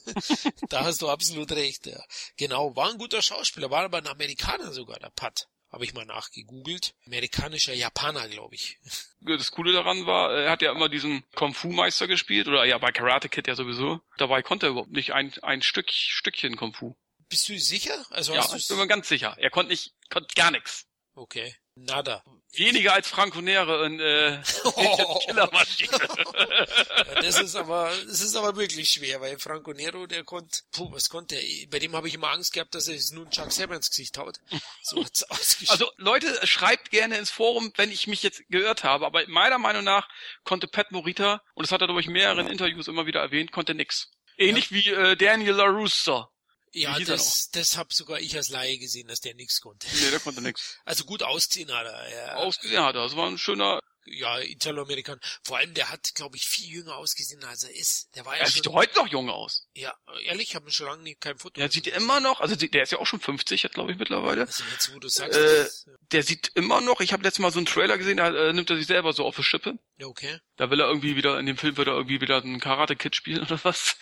[0.68, 2.00] da hast du absolut recht, ja.
[2.36, 5.48] Genau, war ein guter Schauspieler, war aber ein Amerikaner sogar, der Pat.
[5.72, 6.94] Habe ich mal nachgegoogelt.
[7.06, 8.78] Amerikanischer Japaner, glaube ich.
[9.26, 13.30] Das Coole daran war, er hat ja immer diesen Kung-Fu-Meister gespielt, oder ja, bei Karate
[13.30, 14.02] Kid ja sowieso.
[14.18, 16.94] Dabei konnte er überhaupt nicht ein, ein Stück, Stückchen Kung-Fu.
[17.30, 18.04] Bist du sicher?
[18.10, 19.34] Also ja, ich bin mir ganz sicher.
[19.38, 20.86] Er konnte nicht, konnte gar nichts.
[21.14, 21.56] Okay.
[21.74, 22.22] Nada.
[22.56, 25.18] Weniger als Franco Nere und äh, oh.
[25.26, 25.90] Killermaschine.
[25.92, 30.90] ja, das ist aber, das ist aber wirklich schwer, weil Franco Nero, der konnte, puh,
[30.92, 31.66] was konnte er?
[31.68, 34.38] Bei dem habe ich immer Angst gehabt, dass er es nun Chuck ins Gesicht haut.
[34.82, 35.72] So hat's ausgeschaut.
[35.72, 39.84] Also Leute, schreibt gerne ins Forum, wenn ich mich jetzt gehört habe, aber meiner Meinung
[39.84, 40.08] nach
[40.44, 44.10] konnte Pat Morita, und das hat er durch mehreren Interviews immer wieder erwähnt, konnte nix.
[44.36, 44.76] Ähnlich ja.
[44.76, 46.28] wie äh, Daniel LaRusso.
[46.74, 49.86] Ja, das, das hab sogar ich als Laie gesehen, dass der nichts konnte.
[49.94, 50.78] Nee, der konnte nichts.
[50.84, 52.10] Also gut ausziehen hat er.
[52.10, 52.34] Ja.
[52.36, 53.02] Ausgesehen hat er.
[53.04, 55.20] Das war ein schöner ja, Italo-Amerikaner.
[55.42, 58.14] Vor allem, der hat, glaube ich, viel jünger ausgesehen, als er ist.
[58.14, 59.68] Der war ja er schon, sieht heute noch jung aus.
[59.74, 61.60] Ja, ehrlich, ich habe schon lange nie, kein Foto.
[61.60, 64.42] Der sieht immer noch, also der ist ja auch schon 50, jetzt glaube ich mittlerweile.
[64.42, 67.50] Also jetzt, wo du sagst, äh, das, der sieht immer noch, ich habe letztes Mal
[67.50, 69.78] so einen Trailer gesehen, da äh, nimmt er sich selber so auf die Schippe.
[69.98, 70.38] Ja, okay.
[70.56, 73.42] Da will er irgendwie wieder, in dem Film wird er irgendwie wieder einen Karate-Kid spielen
[73.42, 73.96] oder was.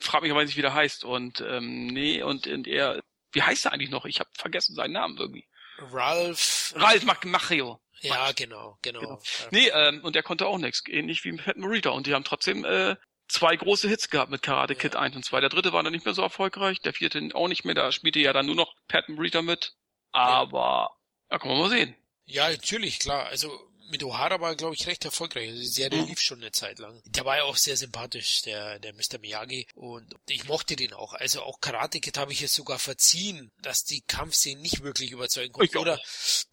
[0.00, 1.04] Frag mich aber nicht, wie der heißt.
[1.04, 4.04] Und ähm, nee, und, und er, wie heißt er eigentlich noch?
[4.04, 5.46] Ich habe vergessen seinen Namen irgendwie.
[5.78, 6.72] Ralph.
[6.76, 7.80] Ralph Macchio.
[8.08, 9.00] Ja, genau, genau.
[9.00, 9.22] genau.
[9.50, 11.90] Nee, ähm, und er konnte auch nichts, ähnlich wie Pat Morita.
[11.90, 12.96] Und die haben trotzdem äh,
[13.28, 15.00] zwei große Hits gehabt mit Karate Kid ja.
[15.00, 15.40] 1 und 2.
[15.40, 18.20] Der dritte war dann nicht mehr so erfolgreich, der vierte auch nicht mehr, da spielte
[18.20, 19.74] ja dann nur noch Pat Morita mit.
[20.12, 20.90] Aber,
[21.30, 21.96] ja, ja kann man mal sehen.
[22.26, 23.26] Ja, natürlich, klar.
[23.26, 23.50] Also
[23.90, 25.48] mit O'Hara war, glaube ich, recht erfolgreich.
[25.48, 26.08] Also die Serie mhm.
[26.08, 27.02] lief schon eine Zeit lang.
[27.06, 29.18] Der war ja auch sehr sympathisch, der, der Mr.
[29.20, 29.66] Miyagi.
[29.74, 31.12] Und ich mochte den auch.
[31.12, 35.52] Also auch Karate Kid habe ich es sogar verziehen, dass die Kampfszenen nicht wirklich überzeugen
[35.52, 35.78] konnten.
[35.78, 36.00] Oder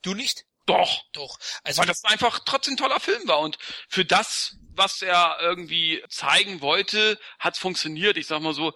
[0.01, 0.45] du nicht?
[0.65, 1.03] Doch.
[1.13, 1.37] Doch.
[1.63, 3.39] Also Weil das einfach trotzdem ein toller Film war.
[3.39, 3.57] Und
[3.89, 8.17] für das, was er irgendwie zeigen wollte, hat's funktioniert.
[8.17, 8.73] Ich sag mal so,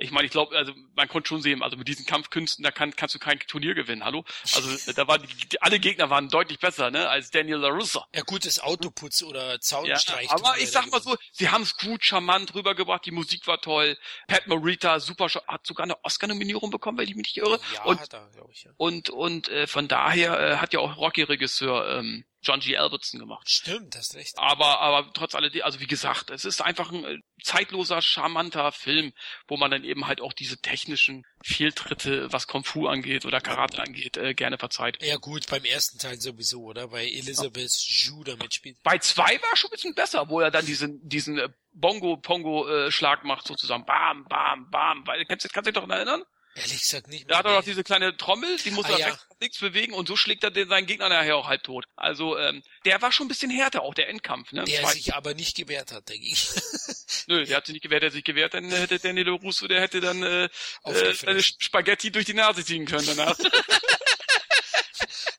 [0.00, 2.94] ich meine, ich glaube, also man konnte schon sehen, also mit diesen Kampfkünsten, da kann,
[2.94, 4.24] kannst du kein Turnier gewinnen, hallo?
[4.54, 8.04] Also da waren die, alle Gegner waren deutlich besser, ne, als Daniel LaRusso.
[8.14, 10.26] Ja, gutes Autoputz oder Zaunstreich.
[10.26, 13.60] Ja, aber ich sag mal so, sie haben es gut charmant rübergebracht, die Musik war
[13.60, 17.58] toll, Pat Morita super, hat sogar eine Oscar-Nominierung bekommen, wenn ich mich nicht irre.
[17.74, 18.62] Ja, und, hat er, glaube ich.
[18.62, 18.70] Ja.
[18.76, 22.76] Und, und äh, von daher äh, hat ja auch Rocky-Regisseur ähm, John G.
[22.76, 23.48] Albertson gemacht.
[23.50, 24.34] Stimmt, hast recht.
[24.36, 29.12] Aber, aber trotz alledem, also wie gesagt, es ist einfach ein äh, zeitloser, charmanter Film,
[29.48, 33.82] wo man dann eben halt auch diese technischen Fehltritte, was Kung Fu angeht oder Karate
[33.82, 35.02] angeht, äh, gerne verzeiht.
[35.02, 36.88] Ja gut, beim ersten Teil sowieso, oder?
[36.88, 38.10] Bei Elizabeth ja.
[38.10, 38.76] Ju mitspielt.
[38.82, 43.46] Bei zwei war schon ein bisschen besser, wo er dann diesen, diesen äh, Bongo-Pongo-Schlag macht
[43.46, 43.84] sozusagen.
[43.84, 45.06] Bam, bam, bam.
[45.06, 46.22] Weil, kannst, kannst du dich doch erinnern?
[46.54, 47.30] Ehrlich gesagt nicht.
[47.30, 49.18] Da hat er doch diese kleine Trommel, die muss ah, er ja.
[49.40, 51.84] nichts bewegen und so schlägt er den, seinen Gegner nachher auch halb tot.
[51.96, 54.52] Also ähm, der war schon ein bisschen härter, auch der Endkampf.
[54.52, 54.64] Ne?
[54.64, 54.92] Der Zwei.
[54.92, 56.48] sich aber nicht gewehrt hat, denke ich.
[57.28, 59.80] Nö, der hat sich nicht gewehrt, der hat sich gewehrt, dann hätte Danilo Russo, der
[59.80, 60.48] hätte dann äh,
[60.84, 63.38] äh, Spaghetti durch die Nase ziehen können danach.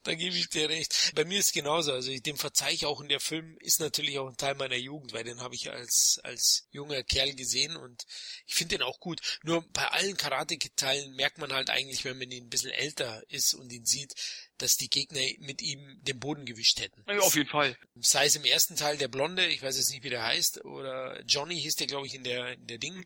[0.10, 1.12] da gebe ich dir recht.
[1.14, 1.94] Bei mir ist genauso.
[1.94, 3.00] Also dem verzeih ich auch.
[3.00, 6.20] Und der Film ist natürlich auch ein Teil meiner Jugend, weil den habe ich als,
[6.24, 8.06] als junger Kerl gesehen und
[8.48, 9.22] ich finde den auch gut.
[9.44, 13.54] Nur bei allen Karate-Teilen merkt man halt eigentlich, wenn man ihn ein bisschen älter ist
[13.54, 14.16] und ihn sieht,
[14.62, 17.04] dass die Gegner mit ihm den Boden gewischt hätten.
[17.08, 17.78] Ja, auf jeden Fall.
[17.96, 21.22] Sei es im ersten Teil der Blonde, ich weiß jetzt nicht, wie der heißt, oder
[21.24, 23.06] Johnny hieß der, glaube ich, in der, in der Ding.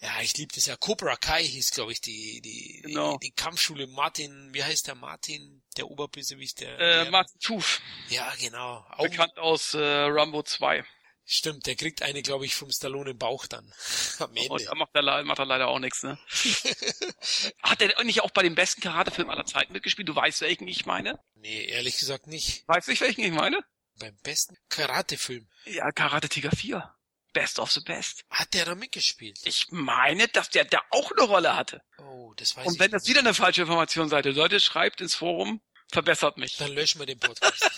[0.00, 0.76] Ja, ich liebe das ja.
[0.76, 3.16] Cobra Kai hieß, glaube ich, die, die, genau.
[3.18, 3.86] die, die, Kampfschule.
[3.86, 5.62] Martin, wie heißt der Martin?
[5.76, 6.78] Der Oberbösewicht, der.
[6.78, 7.80] Äh, der, Martin Tuf.
[8.08, 8.84] Ja, genau.
[8.90, 10.84] Auch, Bekannt aus äh, Rambo 2.
[11.32, 13.72] Stimmt, der kriegt eine, glaube ich, vom Stallone im Bauch dann.
[14.18, 14.50] Am Ende.
[14.50, 16.18] Und da macht er, macht er leider auch nichts, ne?
[17.62, 20.08] Hat er nicht auch bei dem besten Karatefilm aller Zeiten mitgespielt?
[20.08, 21.20] Du weißt, welchen ich meine?
[21.36, 22.66] Nee, ehrlich gesagt nicht.
[22.66, 23.64] Weißt du nicht, welchen ich meine?
[24.00, 25.48] Beim besten Karatefilm?
[25.66, 26.96] Ja, Karate Tiger 4.
[27.32, 28.24] Best of the Best.
[28.28, 29.38] Hat der da mitgespielt?
[29.44, 31.80] Ich meine, dass der da auch eine Rolle hatte.
[31.98, 35.14] Oh, das weiß Und ich wenn das wieder eine falsche Information seid, Leute, schreibt ins
[35.14, 36.56] Forum, verbessert mich.
[36.56, 37.70] Dann löschen wir den Podcast.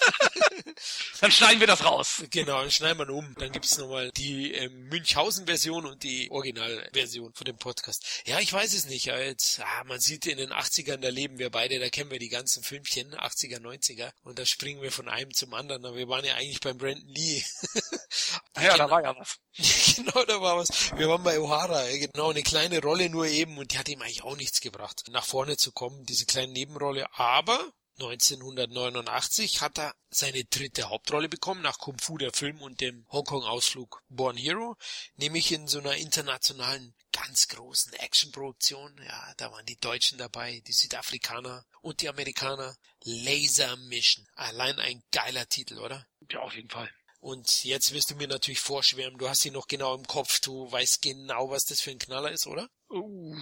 [1.21, 2.25] dann schneiden wir das raus.
[2.31, 3.35] Genau, dann schneiden wir ihn um.
[3.39, 8.05] Dann gibt's nochmal die äh, Münchhausen-Version und die Originalversion von dem Podcast.
[8.27, 9.07] Ja, ich weiß es nicht.
[9.07, 12.29] Jetzt, ah, man sieht in den 80ern, da leben wir beide, da kennen wir die
[12.29, 14.13] ganzen Filmchen, 80er, 90er.
[14.23, 15.85] Und da springen wir von einem zum anderen.
[15.85, 17.43] Aber wir waren ja eigentlich beim Brandon Lee.
[18.61, 19.39] Ja, da war ja was.
[19.97, 20.69] genau, da war was.
[20.97, 24.23] Wir waren bei O'Hara, genau, eine kleine Rolle nur eben und die hat ihm eigentlich
[24.23, 27.07] auch nichts gebracht, nach vorne zu kommen, diese kleine Nebenrolle.
[27.15, 33.07] Aber 1989 hat er seine dritte Hauptrolle bekommen nach Kung Fu der Film und dem
[33.11, 34.77] Hongkong-Ausflug Born Hero,
[35.17, 38.99] nämlich in so einer internationalen ganz großen Actionproduktion.
[39.07, 42.75] Ja, da waren die Deutschen dabei, die Südafrikaner und die Amerikaner.
[43.05, 44.27] Laser Mission.
[44.35, 46.07] Allein ein geiler Titel, oder?
[46.31, 46.91] Ja, auf jeden Fall.
[47.21, 50.71] Und jetzt wirst du mir natürlich vorschwärmen, du hast ihn noch genau im Kopf, du
[50.71, 52.69] weißt genau, was das für ein Knaller ist, oder?
[52.91, 53.37] Uh.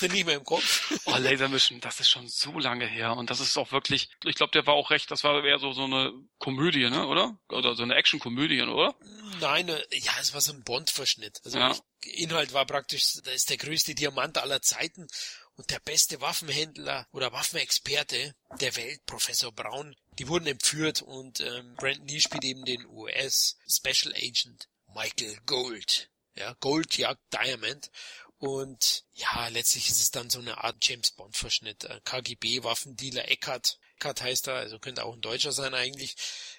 [0.00, 0.92] Nicht mehr im Kopf?
[1.04, 3.16] Oh, Laser Mission, das ist schon so lange her.
[3.16, 5.72] Und das ist auch wirklich, ich glaube, der war auch recht, das war eher so,
[5.72, 7.38] so eine Komödie, ne, oder?
[7.48, 8.94] Oder so eine Action-Komödie, oder?
[9.40, 11.40] Nein, äh, ja, es war so ein Bond-Verschnitt.
[11.44, 11.76] Also ja.
[12.04, 15.06] Inhalt war praktisch, da ist der größte Diamant aller Zeiten
[15.56, 21.74] und der beste Waffenhändler oder Waffenexperte der Welt, Professor Braun, die wurden entführt und ähm,
[21.76, 26.10] Brandon Lee spielt eben den US Special Agent Michael Gold.
[26.34, 27.90] Ja, Gold jagt Diamond
[28.38, 31.84] und ja, letztlich ist es dann so eine Art James Bond Verschnitt.
[31.84, 33.78] Äh, KGB Waffendealer Eckert.
[33.96, 36.16] Eckert heißt er, also könnte auch ein Deutscher sein eigentlich.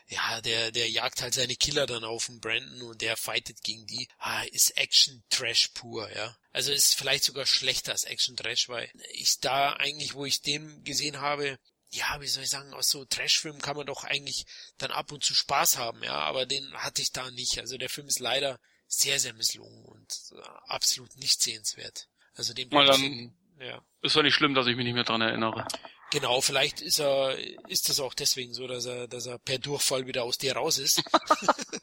[0.07, 3.85] Ja, der, der jagt halt seine Killer dann auf den Brandon und der fightet gegen
[3.87, 4.07] die.
[4.17, 6.37] Ah, ist Action Trash pur, ja.
[6.51, 10.83] Also ist vielleicht sogar schlechter als Action Trash, weil ich da eigentlich, wo ich den
[10.83, 14.45] gesehen habe, ja, wie soll ich sagen, aus so Trashfilmen kann man doch eigentlich
[14.77, 17.59] dann ab und zu Spaß haben, ja, aber den hatte ich da nicht.
[17.59, 22.07] Also der Film ist leider sehr, sehr misslungen und äh, absolut nicht sehenswert.
[22.35, 23.81] Also den Mal dann, ja.
[24.01, 25.65] Ist doch nicht schlimm, dass ich mich nicht mehr dran erinnere.
[26.13, 27.35] Genau, vielleicht ist er,
[27.67, 30.77] ist das auch deswegen so, dass er, dass er per Durchfall wieder aus dir raus
[30.77, 31.01] ist.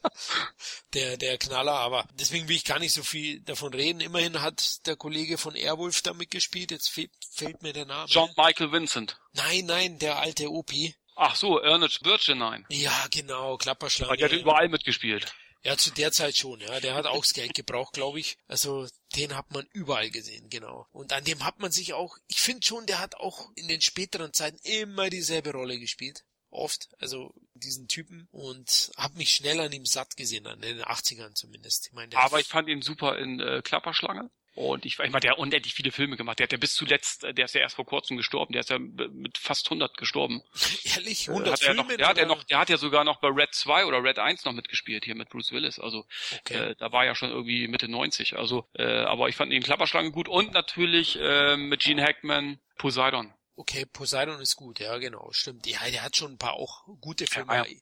[0.93, 3.99] der, der Knaller, aber deswegen will ich gar nicht so viel davon reden.
[3.99, 6.71] Immerhin hat der Kollege von Airwolf da mitgespielt.
[6.71, 8.07] Jetzt fehlt, fehlt mir der Name.
[8.09, 9.19] John Michael Vincent.
[9.33, 10.95] Nein, nein, der alte Opi.
[11.17, 12.63] Ach so, Ernest Virginine.
[12.69, 14.15] Ja, genau, Klapperschlange.
[14.15, 15.33] Der hat überall mitgespielt.
[15.63, 16.79] Ja, zu der Zeit schon, ja.
[16.79, 18.37] Der hat auch Geld gebraucht, glaube ich.
[18.47, 20.87] Also den hat man überall gesehen, genau.
[20.91, 23.81] Und an dem hat man sich auch, ich finde schon, der hat auch in den
[23.81, 26.23] späteren Zeiten immer dieselbe Rolle gespielt.
[26.49, 31.33] Oft, also diesen Typen und habe mich schnell an ihm satt gesehen, an den 80ern
[31.33, 31.87] zumindest.
[31.87, 34.29] Ich meine, Aber ich fand ihn super in äh, Klapperschlange.
[34.53, 36.39] Und ich, ich meine, der hat unendlich viele Filme gemacht.
[36.39, 38.51] Der hat ja bis zuletzt, äh, der ist ja erst vor kurzem gestorben.
[38.51, 40.41] Der ist ja mit fast 100 gestorben.
[40.83, 41.29] Ehrlich?
[41.29, 41.75] 100 hat Filme?
[41.75, 44.19] Noch, der, hat ja noch, der hat ja sogar noch bei Red 2 oder Red
[44.19, 45.79] 1 noch mitgespielt hier mit Bruce Willis.
[45.79, 46.05] Also
[46.39, 46.71] okay.
[46.71, 48.37] äh, da war ja schon irgendwie Mitte 90.
[48.37, 53.33] Also, äh, aber ich fand ihn Klapperschlange gut und natürlich äh, mit Gene Hackman Poseidon.
[53.55, 55.67] Okay, Poseidon ist gut, ja genau, stimmt.
[55.67, 57.53] Ja, der hat schon ein paar auch gute Filme.
[57.53, 57.75] Ja, ja.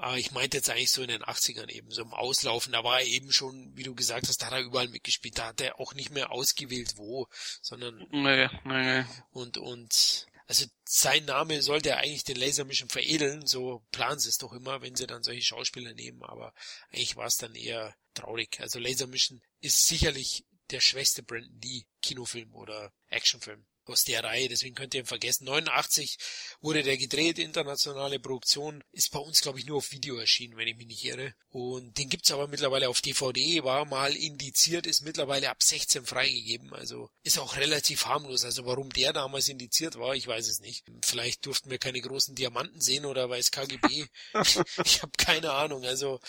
[0.00, 3.00] Aber ich meinte jetzt eigentlich so in den 80ern eben, so im Auslaufen, da war
[3.00, 5.78] er eben schon, wie du gesagt hast, da hat er überall mitgespielt, da hat er
[5.78, 7.28] auch nicht mehr ausgewählt wo,
[7.60, 9.04] sondern nee, nee.
[9.30, 14.38] und und also sein Name sollte eigentlich den Laser Mission veredeln, so planen sie es
[14.38, 16.54] doch immer, wenn sie dann solche Schauspieler nehmen, aber
[16.90, 18.58] eigentlich war es dann eher traurig.
[18.58, 24.48] Also Laser Mission ist sicherlich der schwächste Brandon Lee Kinofilm oder Actionfilm aus der Reihe,
[24.48, 25.44] deswegen könnt ihr ihn vergessen.
[25.44, 26.18] 89
[26.60, 30.68] wurde der gedreht, internationale Produktion, ist bei uns glaube ich nur auf Video erschienen, wenn
[30.68, 31.34] ich mich nicht irre.
[31.50, 36.72] Und den gibt's aber mittlerweile auf DVD, war mal indiziert, ist mittlerweile ab 16 freigegeben,
[36.72, 38.44] also ist auch relativ harmlos.
[38.44, 40.84] Also warum der damals indiziert war, ich weiß es nicht.
[41.04, 44.06] Vielleicht durften wir keine großen Diamanten sehen oder weiß KGB.
[44.84, 46.20] ich habe keine Ahnung, also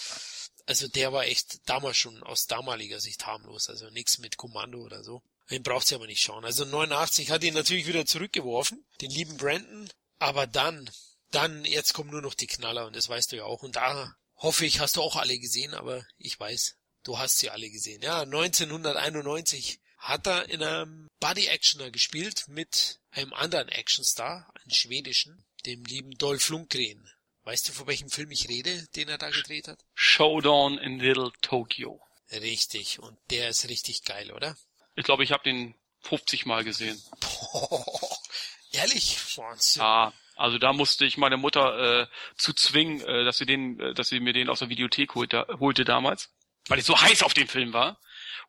[0.65, 5.03] also der war echt damals schon aus damaliger Sicht harmlos, also nichts mit Kommando oder
[5.03, 5.21] so.
[5.51, 6.45] Den braucht sie aber nicht schauen.
[6.45, 9.89] Also 89 hat ihn natürlich wieder zurückgeworfen, den lieben Brandon.
[10.17, 10.89] Aber dann,
[11.31, 13.61] dann, jetzt kommen nur noch die Knaller und das weißt du ja auch.
[13.61, 17.49] Und da hoffe ich, hast du auch alle gesehen, aber ich weiß, du hast sie
[17.49, 18.01] alle gesehen.
[18.01, 25.83] Ja, 1991 hat er in einem Body-Actioner gespielt mit einem anderen Actionstar, einem schwedischen, dem
[25.83, 27.07] lieben Dolph Lundgren.
[27.43, 29.83] Weißt du, von welchem Film ich rede, den er da gedreht hat?
[29.95, 31.99] Showdown in Little Tokyo.
[32.31, 34.55] Richtig, und der ist richtig geil, oder?
[34.95, 37.01] Ich glaube, ich habe den 50 Mal gesehen.
[37.19, 38.17] Boah,
[38.71, 39.17] ehrlich?
[39.37, 39.81] Wahnsinn.
[39.81, 43.93] Ja, also da musste ich meine Mutter äh, zu zwingen, äh, dass sie den, äh,
[43.93, 46.33] dass sie mir den aus der Videothek holte, holte damals,
[46.67, 47.99] weil ich so heiß auf den Film war.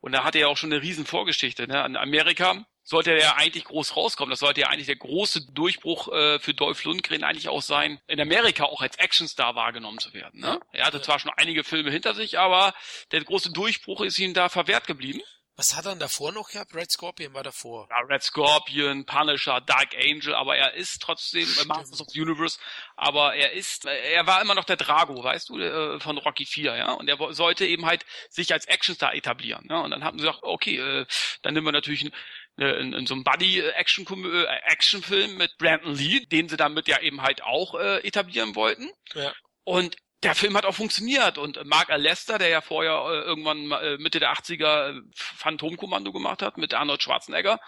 [0.01, 1.69] Und da hatte er auch schon eine riesen Vorgeschichte.
[1.69, 1.85] Ne?
[1.85, 4.31] In Amerika sollte er ja eigentlich groß rauskommen.
[4.31, 8.21] Das sollte ja eigentlich der große Durchbruch äh, für Dolph Lundgren eigentlich auch sein, in
[8.21, 10.41] Amerika auch als Actionstar wahrgenommen zu werden.
[10.41, 10.61] Ne?
[10.73, 12.75] Er hatte zwar schon einige Filme hinter sich, aber
[13.13, 15.21] der große Durchbruch ist ihm da verwehrt geblieben.
[15.57, 16.75] Was hat er denn davor noch gehabt?
[16.75, 17.87] Red Scorpion war davor.
[17.91, 21.69] Ja, Red Scorpion, Punisher, Dark Angel, aber er ist trotzdem Stimmt.
[21.69, 22.59] Masters of the Universe,
[22.97, 26.77] aber er ist, er war immer noch der Drago, weißt du, äh, von Rocky 4,
[26.77, 30.25] ja, und er sollte eben halt sich als Actionstar etablieren, ja, und dann haben sie
[30.25, 31.07] gesagt, okay, äh,
[31.43, 32.11] dann nehmen wir natürlich
[32.57, 34.25] in, in so einem Buddy-Action-Film
[34.65, 38.91] Action mit Brandon Lee, den sie damit ja eben halt auch äh, etablieren wollten.
[39.15, 39.33] Ja.
[39.65, 43.99] Und der Film hat auch funktioniert und Mark Alester, der ja vorher äh, irgendwann äh,
[43.99, 47.61] Mitte der 80er äh, Phantomkommando gemacht hat mit Arnold Schwarzenegger,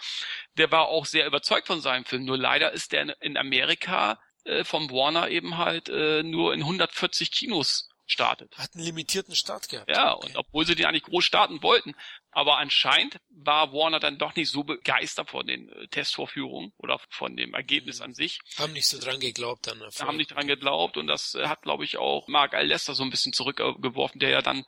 [0.57, 2.25] der war auch sehr überzeugt von seinem Film.
[2.25, 7.33] Nur leider ist der in Amerika äh, vom Warner eben halt äh, nur in 140
[7.33, 8.57] Kinos startet.
[8.59, 9.91] Hat einen limitierten Start gehabt.
[9.91, 10.29] Ja, okay.
[10.29, 11.95] und obwohl sie den eigentlich groß starten wollten.
[12.35, 17.37] Aber anscheinend war Warner dann doch nicht so begeistert von den äh, Testvorführungen oder von
[17.37, 18.07] dem Ergebnis mhm.
[18.07, 18.41] an sich.
[18.59, 19.81] Haben nicht so dran geglaubt dann.
[20.01, 23.11] Haben nicht dran geglaubt und das äh, hat, glaube ich, auch Mark Alester so ein
[23.11, 24.65] bisschen zurückgeworfen, der ja dann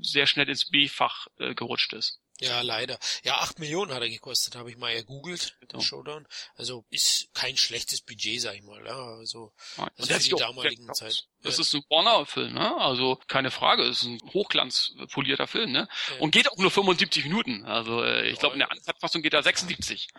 [0.00, 2.20] sehr schnell ins B-Fach äh, gerutscht ist.
[2.40, 3.00] Ja, leider.
[3.24, 5.72] Ja, acht Millionen hat er gekostet, habe ich mal gegoogelt, genau.
[5.72, 6.28] der Showdown.
[6.54, 8.84] Also ist kein schlechtes Budget, sag ich mal.
[8.86, 11.26] Ja, also, also für die damaligen Zeit.
[11.42, 11.62] Das ja.
[11.62, 12.76] ist ein Warner-Film, ne?
[12.78, 15.88] Also keine Frage, es ist ein hochglanzpolierter Film, ne?
[16.10, 16.20] Ja.
[16.20, 17.64] Und geht auch nur 75 Minuten.
[17.64, 20.08] Also äh, ich glaube in der Anzeitfassung geht er 76.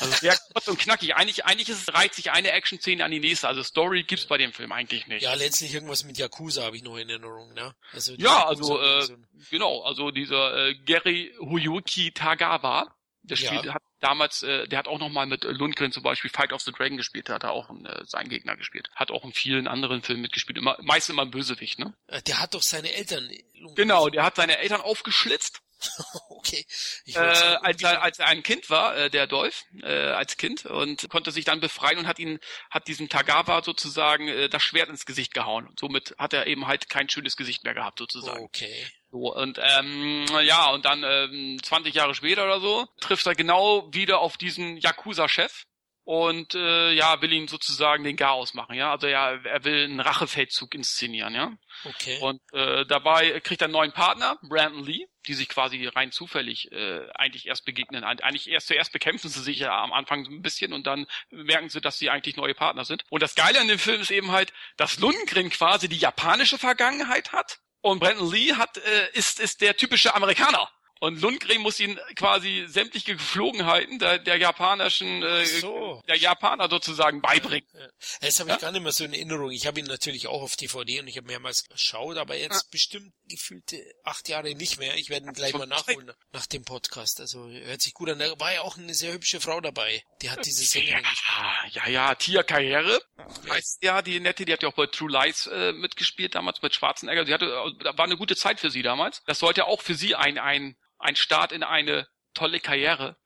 [0.00, 1.16] Also sehr kurz und knackig.
[1.16, 3.48] Eigentlich, eigentlich ist es reiht sich eine Action-Szene an die nächste.
[3.48, 5.22] Also Story gibt's bei dem Film eigentlich nicht.
[5.22, 7.74] Ja, letztlich irgendwas mit Yakuza habe ich noch in Erinnerung, ne?
[7.92, 9.08] Also ja, also äh,
[9.50, 13.74] genau, also dieser äh, Gary Huyuki Tagawa, der spielt, ja.
[13.74, 16.72] hat damals, äh, der hat auch noch mal mit Lundgren zum Beispiel Fight of the
[16.72, 18.88] Dragon gespielt, da hat er auch äh, seinen Gegner gespielt.
[18.94, 21.94] Hat auch in vielen anderen Filmen mitgespielt, immer, meist immer ein Bösewicht, ne?
[22.06, 23.30] Äh, der hat doch seine Eltern.
[23.74, 25.60] Genau, der hat seine Eltern aufgeschlitzt.
[26.28, 26.66] okay.
[27.06, 31.08] Äh, als, er, als er ein Kind war, äh, der Dolph, äh, als Kind und
[31.08, 32.38] konnte sich dann befreien und hat ihn,
[32.70, 35.66] hat diesem Tagawa sozusagen äh, das Schwert ins Gesicht gehauen.
[35.66, 38.44] Und somit hat er eben halt kein schönes Gesicht mehr gehabt sozusagen.
[38.44, 38.86] Okay.
[39.10, 43.92] So, und ähm, ja, und dann ähm, 20 Jahre später oder so trifft er genau
[43.92, 45.64] wieder auf diesen Yakuza-Chef
[46.04, 48.90] und äh, ja, will ihn sozusagen den Chaos machen, ja.
[48.90, 51.52] Also ja, er will einen Rachefeldzug inszenieren, ja.
[51.84, 52.18] Okay.
[52.20, 56.72] Und äh, dabei kriegt er einen neuen Partner, Brandon Lee, die sich quasi rein zufällig
[56.72, 58.04] äh, eigentlich erst begegnen.
[58.04, 61.68] Eigentlich erst zuerst bekämpfen sie sich ja am Anfang so ein bisschen und dann merken
[61.68, 63.04] sie, dass sie eigentlich neue Partner sind.
[63.10, 67.32] Und das Geile an dem Film ist eben halt, dass Lundgren quasi die japanische Vergangenheit
[67.32, 70.68] hat und Brandon Lee hat, äh, ist, ist der typische Amerikaner.
[71.00, 76.02] Und Lundgren muss ihn quasi sämtliche Geflogenheiten der, der japanischen, äh, so.
[76.06, 77.66] der Japaner sozusagen beibringen.
[77.72, 77.88] Ja.
[78.20, 78.60] Das habe ich ja?
[78.60, 79.50] gar nicht mehr so in Erinnerung.
[79.50, 82.68] Ich habe ihn natürlich auch auf DVD und ich habe mehrmals geschaut, aber jetzt ja.
[82.70, 84.94] bestimmt gefühlte acht Jahre nicht mehr.
[84.96, 87.18] Ich werde ihn gleich mal nachholen nach dem Podcast.
[87.20, 88.18] Also hört sich gut an.
[88.18, 90.02] Da war ja auch eine sehr hübsche Frau dabei.
[90.20, 93.00] Die hat diese Sängerin ja, Ja, ja, Tia Karriere
[93.48, 96.74] heißt ja die nette, die hat ja auch bei True Lies äh, mitgespielt damals mit
[96.74, 97.24] Schwarzenegger.
[97.24, 99.22] Sie hatte, war eine gute Zeit für sie damals.
[99.24, 103.16] Das sollte auch für sie ein, ein ein Start in eine tolle Karriere.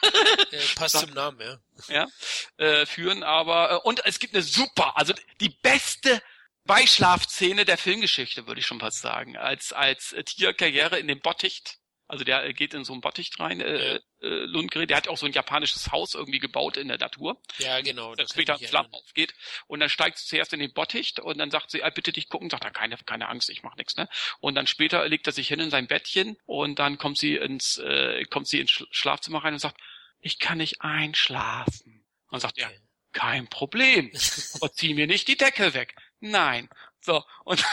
[0.50, 1.58] ja, passt zum Namen, ja.
[1.88, 6.22] Ja, äh, führen, aber äh, und es gibt eine super, also die beste
[6.64, 12.24] Beischlafszene der Filmgeschichte, würde ich schon fast sagen, als als Tierkarriere in dem Botticht also
[12.24, 15.26] der äh, geht in so ein Botticht rein, äh, äh, Lundgren, der hat auch so
[15.26, 17.40] ein japanisches Haus irgendwie gebaut in der Natur.
[17.58, 18.14] Ja, genau.
[18.14, 19.34] Das später Flammen aufgeht.
[19.66, 22.28] Und dann steigt sie zuerst in den Botticht und dann sagt sie, ah, bitte dich
[22.28, 24.08] gucken, sagt er, keine, keine Angst, ich mach nichts, ne?
[24.40, 27.76] Und dann später legt er sich hin in sein Bettchen und dann kommt sie ins,
[27.78, 29.78] äh, kommt sie ins Schlafzimmer rein und sagt,
[30.20, 32.04] ich kann nicht einschlafen.
[32.30, 32.70] Und sagt er,
[33.12, 34.10] kein Problem.
[34.60, 35.94] Und zieh mir nicht die Decke weg.
[36.20, 36.68] Nein.
[37.00, 37.64] So, und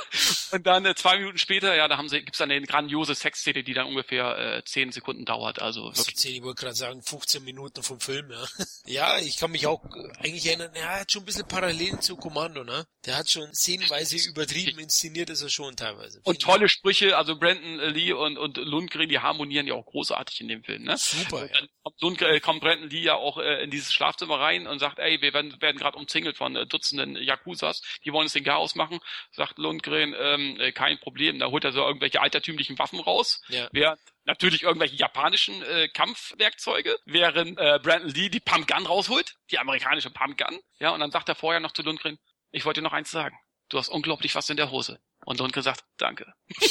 [0.52, 3.62] und dann äh, zwei Minuten später, ja, da haben sie, gibt's dann eine grandiose Sexszene,
[3.62, 5.60] die dann ungefähr äh, zehn Sekunden dauert.
[5.60, 6.16] Also wirklich.
[6.16, 8.44] 10, ich wollte gerade sagen, 15 Minuten vom Film, ja.
[8.86, 12.16] ja, ich kann mich auch äh, eigentlich erinnern, er hat schon ein bisschen Parallelen zu
[12.16, 12.86] Kommando, ne?
[13.04, 16.20] Der hat schon szenenweise übertrieben inszeniert, ist er schon teilweise.
[16.24, 20.48] Und tolle Sprüche, also Brandon Lee und, und Lundgren, die harmonieren ja auch großartig in
[20.48, 20.96] dem Film, ne?
[20.96, 21.60] Super, ja.
[21.82, 24.98] Kommt, Lundgren, äh, kommt Brandon Lee ja auch äh, in dieses Schlafzimmer rein und sagt,
[24.98, 28.74] ey, wir werden, werden gerade umzingelt von äh, Dutzenden Yakuzas, die wollen uns den Chaos
[28.74, 29.00] machen,
[29.30, 31.38] sagt Lundgren, ähm, äh, kein Problem.
[31.38, 33.42] Da holt er so irgendwelche altertümlichen Waffen raus.
[33.48, 33.68] Ja.
[33.72, 40.10] Während natürlich irgendwelche japanischen äh, Kampfwerkzeuge, während äh, Brandon Lee die Pumpgun rausholt, die amerikanische
[40.10, 40.60] Pumpgun.
[40.78, 42.18] Ja, und dann sagt er vorher noch zu Lundgren,
[42.50, 43.36] ich wollte dir noch eins sagen.
[43.68, 45.00] Du hast unglaublich was in der Hose.
[45.24, 46.32] Und Lundgren sagt, danke.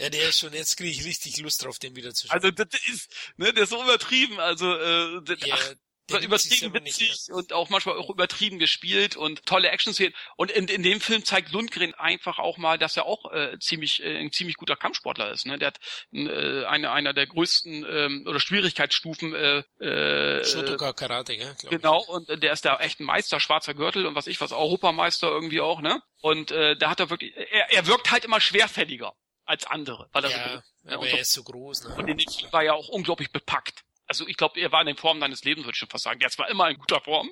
[0.00, 2.34] Ja, der ist schon, jetzt kriege ich richtig Lust drauf, den wieder zu schauen.
[2.34, 5.74] Also das ist, ne, der ist so übertrieben, also äh, das, ja, ach,
[6.18, 10.14] übertrieben witzig und auch manchmal auch übertrieben gespielt und tolle Action-Szenen.
[10.36, 14.02] Und in, in dem Film zeigt Lundgren einfach auch mal, dass er auch äh, ziemlich
[14.02, 15.46] äh, ein ziemlich guter Kampfsportler ist.
[15.46, 15.58] Ne?
[15.58, 15.78] Der hat
[16.12, 19.34] äh, eine einer der größten ähm, oder Schwierigkeitsstufen.
[19.34, 22.02] Äh, äh, Shotoka Karate, ja, Genau.
[22.02, 25.28] Und äh, der ist da echt ein Meister, schwarzer Gürtel und was ich was, Europameister
[25.28, 25.80] irgendwie auch.
[25.80, 26.02] Ne?
[26.20, 30.08] Und äh, da hat er wirklich, er, er wirkt halt immer schwerfälliger als andere.
[30.12, 31.84] Weil er ja, so, aber ja, er ist so groß.
[31.84, 31.94] Ne?
[31.96, 34.96] Und in dem war ja auch unglaublich bepackt also ich glaube, er war in der
[34.96, 36.18] Form deines Lebens, würde ich schon fast sagen.
[36.18, 37.30] Der ist zwar immer in guter Form,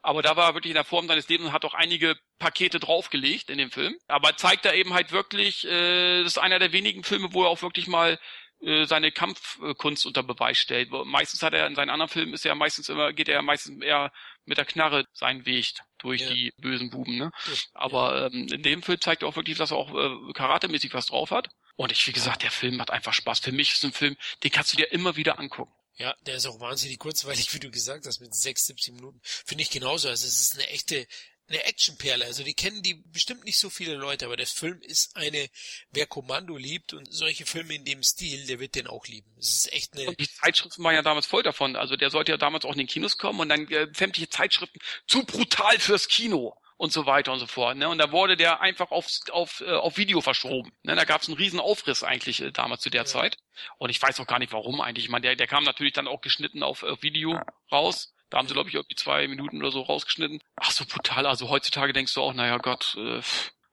[0.00, 2.80] aber da war er wirklich in der Form deines Lebens und hat auch einige Pakete
[2.80, 3.94] draufgelegt in dem Film.
[4.08, 7.50] Aber zeigt er eben halt wirklich, äh, das ist einer der wenigen Filme, wo er
[7.50, 8.18] auch wirklich mal
[8.62, 10.88] äh, seine Kampfkunst unter Beweis stellt.
[10.90, 14.10] Meistens hat er in seinen anderen Filmen ist er meistens immer, geht er meistens eher
[14.46, 16.30] mit der Knarre seinen Weg durch ja.
[16.30, 17.32] die bösen Buben, ne?
[17.74, 21.04] Aber ähm, in dem Film zeigt er auch wirklich, dass er auch äh, karatemäßig was
[21.06, 21.50] drauf hat.
[21.76, 23.40] Und ich, wie gesagt, der Film macht einfach Spaß.
[23.40, 25.72] Für mich ist ein Film, den kannst du dir immer wieder angucken.
[25.96, 29.20] Ja, der ist auch wahnsinnig kurzweilig, wie du gesagt hast, mit 6, 17 Minuten.
[29.22, 30.08] Finde ich genauso.
[30.08, 31.06] Also es ist eine echte
[31.48, 32.24] eine Actionperle.
[32.24, 35.48] Also die kennen die bestimmt nicht so viele Leute, aber der Film ist eine,
[35.90, 39.30] wer Kommando liebt und solche Filme in dem Stil, der wird den auch lieben.
[39.38, 40.08] Es ist echt eine.
[40.08, 41.76] Und die Zeitschriften waren ja damals voll davon.
[41.76, 44.78] Also der sollte ja damals auch in den Kinos kommen und dann äh, sämtliche Zeitschriften
[45.06, 47.76] zu brutal fürs Kino und so weiter und so fort.
[47.76, 47.88] Ne?
[47.88, 50.72] Und da wurde der einfach auf, auf, äh, auf Video verschoben.
[50.82, 50.94] Ne?
[50.94, 53.06] Da gab es einen riesen Aufriss eigentlich äh, damals zu der ja.
[53.06, 53.38] Zeit.
[53.78, 55.06] Und ich weiß auch gar nicht warum eigentlich.
[55.06, 57.40] Ich meine, der, der kam natürlich dann auch geschnitten auf, auf Video
[57.72, 58.14] raus.
[58.30, 60.40] Da haben sie, glaube ich, irgendwie zwei Minuten oder so rausgeschnitten.
[60.56, 61.26] Ach, so brutal.
[61.26, 63.20] Also heutzutage denkst du auch, naja Gott, äh,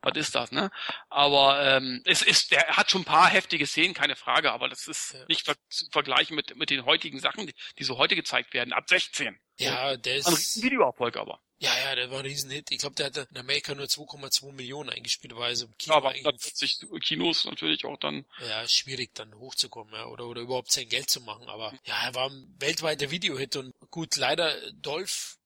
[0.01, 0.71] was ist das, ne?
[1.09, 4.87] Aber ähm, es ist, der hat schon ein paar heftige Szenen, keine Frage, aber das
[4.87, 5.25] ist ja.
[5.27, 8.73] nicht ver zu vergleichen mit, mit den heutigen Sachen, die, die so heute gezeigt werden,
[8.73, 9.39] ab 16.
[9.59, 10.27] Ja, der ist.
[10.27, 11.39] Ein Videoerfolg aber.
[11.59, 12.71] Ja, ja, der war ein Riesenhit.
[12.71, 15.93] Ich glaube, der hatte in Amerika nur 2,2 Millionen eingespielt, weil also im Kino.
[15.93, 18.25] Ja, aber 140 Kinos natürlich auch dann.
[18.49, 21.47] Ja, schwierig dann hochzukommen, ja, oder, oder überhaupt sein Geld zu machen.
[21.47, 25.37] Aber ja, er war ein weltweiter Videohit und gut, leider Dolph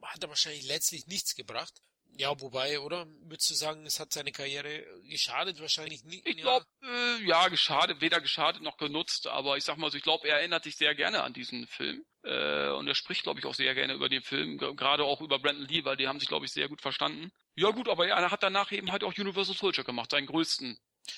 [0.00, 1.74] hat er wahrscheinlich letztlich nichts gebracht.
[2.18, 3.06] Ja, wobei, oder?
[3.22, 5.60] Würdest du sagen, es hat seine Karriere geschadet?
[5.60, 6.26] Wahrscheinlich nicht.
[6.26, 7.16] Ich glaube, ja.
[7.16, 10.38] Äh, ja, geschadet, weder geschadet noch genutzt, aber ich sag mal so, ich glaube, er
[10.38, 12.04] erinnert sich sehr gerne an diesen Film.
[12.24, 15.38] Äh, und er spricht, glaube ich, auch sehr gerne über den Film, gerade auch über
[15.38, 17.30] Brandon Lee, weil die haben sich, glaube ich, sehr gut verstanden.
[17.54, 20.76] Ja gut, aber er hat danach eben halt auch Universal Soldier gemacht, seinen größten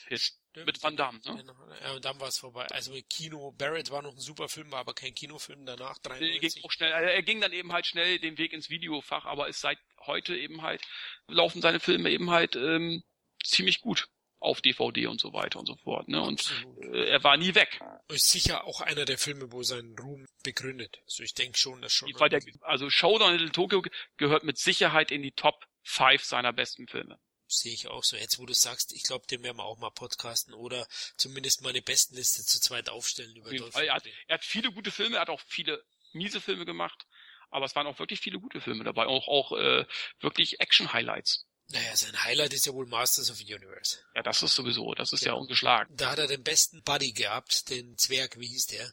[0.09, 0.33] Hit.
[0.51, 0.67] Stimmt.
[0.67, 1.37] Mit Van Damme, ne?
[1.37, 1.55] Genau.
[1.81, 2.67] Ja, und dann war es vorbei.
[2.73, 6.35] Also Kino, Barrett war noch ein super Film, war aber kein Kinofilm danach, 93.
[6.35, 9.47] Er ging, auch schnell, er ging dann eben halt schnell den Weg ins Videofach, aber
[9.47, 10.83] ist seit heute eben halt,
[11.29, 13.05] laufen seine Filme eben halt ähm,
[13.45, 14.09] ziemlich gut
[14.41, 16.09] auf DVD und so weiter und so fort.
[16.09, 16.21] Ne?
[16.21, 17.79] Und äh, er war nie weg.
[18.09, 20.99] Ist sicher auch einer der Filme, wo seinen Ruhm begründet.
[21.05, 22.11] Also ich denke schon, dass schon.
[22.11, 23.85] Der, also Showdown in Little Tokyo
[24.17, 27.21] gehört mit Sicherheit in die Top 5 seiner besten Filme
[27.53, 28.17] sehe ich auch so.
[28.17, 30.87] Jetzt, wo du sagst, ich glaube, den werden wir auch mal podcasten oder
[31.17, 34.91] zumindest mal eine Bestenliste zu zweit aufstellen über Dolph er, hat, er hat viele gute
[34.91, 37.07] Filme, er hat auch viele miese Filme gemacht,
[37.51, 39.85] aber es waren auch wirklich viele gute Filme dabei, auch, auch äh,
[40.21, 41.47] wirklich Action-Highlights.
[41.73, 43.99] Naja, sein Highlight ist ja wohl Masters of the Universe.
[44.15, 45.95] Ja, das ist sowieso, das ist ja, ja ungeschlagen.
[45.97, 48.93] Da hat er den besten Buddy gehabt, den Zwerg, wie hieß der?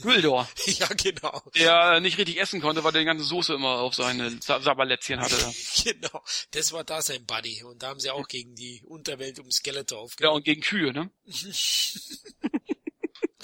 [0.00, 0.48] Güldor.
[0.66, 1.42] ja, genau.
[1.54, 5.36] Der nicht richtig essen konnte, weil der die ganze Soße immer auf seine Sabalätzchen hatte.
[5.84, 6.22] genau.
[6.52, 7.62] Das war da sein Buddy.
[7.62, 10.32] Und da haben sie auch gegen die Unterwelt um Skeletor aufgenommen.
[10.32, 11.10] Ja, und gegen Kühe, ne?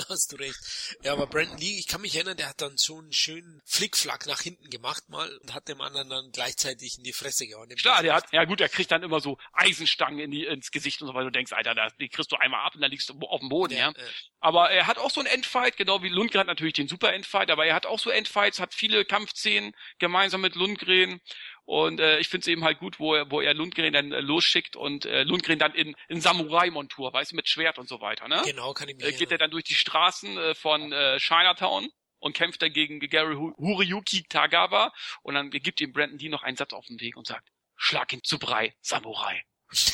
[0.08, 0.58] hast du recht.
[1.02, 4.26] Ja, aber Brandon Lee, ich kann mich erinnern, der hat dann so einen schönen Flickflack
[4.26, 7.68] nach hinten gemacht mal und hat dem anderen dann gleichzeitig in die Fresse gehauen.
[7.70, 11.00] Klar, der hat, ja gut, der kriegt dann immer so Eisenstangen in die, ins Gesicht
[11.02, 13.08] und so, weil du denkst, Alter, da, die kriegst du einmal ab und dann liegst
[13.08, 13.90] du auf dem Boden, ja.
[13.90, 13.90] ja.
[13.90, 14.10] Äh.
[14.40, 17.50] Aber er hat auch so einen Endfight, genau wie Lundgren hat natürlich den Super Endfight,
[17.50, 21.20] aber er hat auch so Endfights, hat viele Kampfszenen gemeinsam mit Lundgren
[21.64, 24.20] und äh, ich finde es eben halt gut, wo er, wo er Lundgren dann äh,
[24.20, 28.28] losschickt und äh, Lundgren dann in, in Samurai-Montur, weißt du, mit Schwert und so weiter,
[28.28, 28.42] ne?
[28.44, 31.88] Genau, kann ich mir äh, Geht er dann durch die Straßen äh, von äh, Chinatown
[32.18, 34.92] und kämpft dann gegen Gary Huriyuki Tagawa
[35.22, 38.12] und dann gibt ihm Brandon D noch einen Satz auf den Weg und sagt, schlag
[38.12, 39.42] ihn zu Brei, Samurai.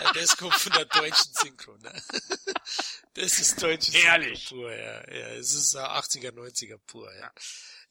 [0.00, 1.92] ja, das kommt von der deutschen Synchro, ne?
[3.14, 4.48] Das ist deutsche Ehrlich.
[4.48, 5.14] Synchro pur, ja.
[5.14, 7.32] Ja, es ist 80er, 90er pur, ja.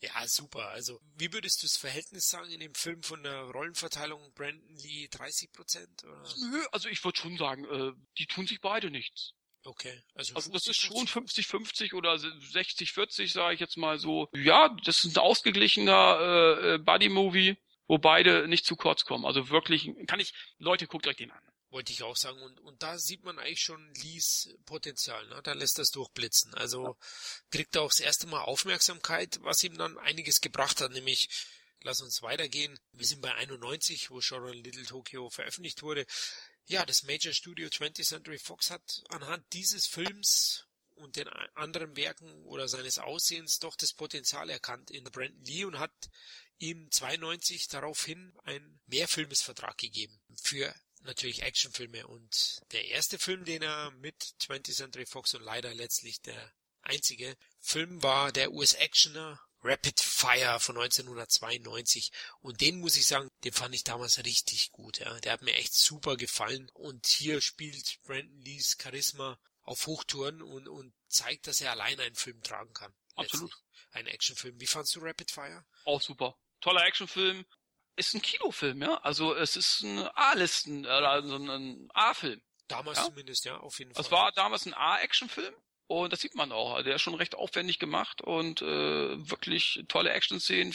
[0.01, 0.69] Ja, super.
[0.69, 5.07] Also, wie würdest du das Verhältnis sagen in dem Film von der Rollenverteilung Brandon Lee
[5.11, 6.03] 30 Prozent?
[6.03, 9.33] Nö, also ich würde schon sagen, äh, die tun sich beide nichts.
[9.63, 10.01] Okay.
[10.15, 14.27] Also, also das ist schon 50-50 oder 60-40, sage ich jetzt mal so.
[14.33, 19.25] Ja, das ist ein ausgeglichener äh, äh, Buddy-Movie, wo beide nicht zu kurz kommen.
[19.25, 21.43] Also wirklich, kann ich, Leute, guckt euch den an.
[21.71, 22.41] Wollte ich auch sagen.
[22.41, 25.25] Und, und da sieht man eigentlich schon Lees Potenzial.
[25.27, 25.41] Ne?
[25.43, 26.53] Da lässt das durchblitzen.
[26.53, 26.97] Also
[27.49, 30.91] kriegt er auch das erste Mal Aufmerksamkeit, was ihm dann einiges gebracht hat.
[30.91, 31.29] Nämlich,
[31.81, 32.77] lass uns weitergehen.
[32.91, 36.05] Wir sind bei 91, wo Shoran Little Tokyo veröffentlicht wurde.
[36.65, 40.65] Ja, das Major Studio 20th Century Fox hat anhand dieses Films
[40.95, 45.79] und den anderen Werken oder seines Aussehens doch das Potenzial erkannt in Brandon Lee und
[45.79, 45.93] hat
[46.59, 50.73] ihm 92 daraufhin einen Mehrfilmesvertrag gegeben für
[51.03, 56.21] natürlich Actionfilme und der erste Film, den er mit 20th Century Fox und leider letztlich
[56.21, 63.29] der einzige Film war der US-Actioner Rapid Fire von 1992 und den muss ich sagen,
[63.43, 64.99] den fand ich damals richtig gut.
[64.99, 65.19] Ja.
[65.19, 70.67] Der hat mir echt super gefallen und hier spielt Brandon Lees Charisma auf Hochtouren und,
[70.67, 72.93] und zeigt, dass er allein einen Film tragen kann.
[73.15, 73.55] Absolut.
[73.91, 74.59] Ein Actionfilm.
[74.59, 75.63] Wie fandst du Rapid Fire?
[75.85, 76.37] Auch super.
[76.61, 77.45] Toller Actionfilm,
[77.95, 78.95] ist ein Kinofilm, ja.
[79.03, 82.41] Also es ist ein A-Listen, also ein A-Film.
[82.67, 83.05] Damals ja?
[83.05, 84.01] zumindest, ja, auf jeden Fall.
[84.01, 85.53] Es war damals ein A-Actionfilm
[85.87, 86.81] Und das sieht man auch.
[86.83, 90.73] Der ist schon recht aufwendig gemacht und äh, wirklich tolle Action-Szenen.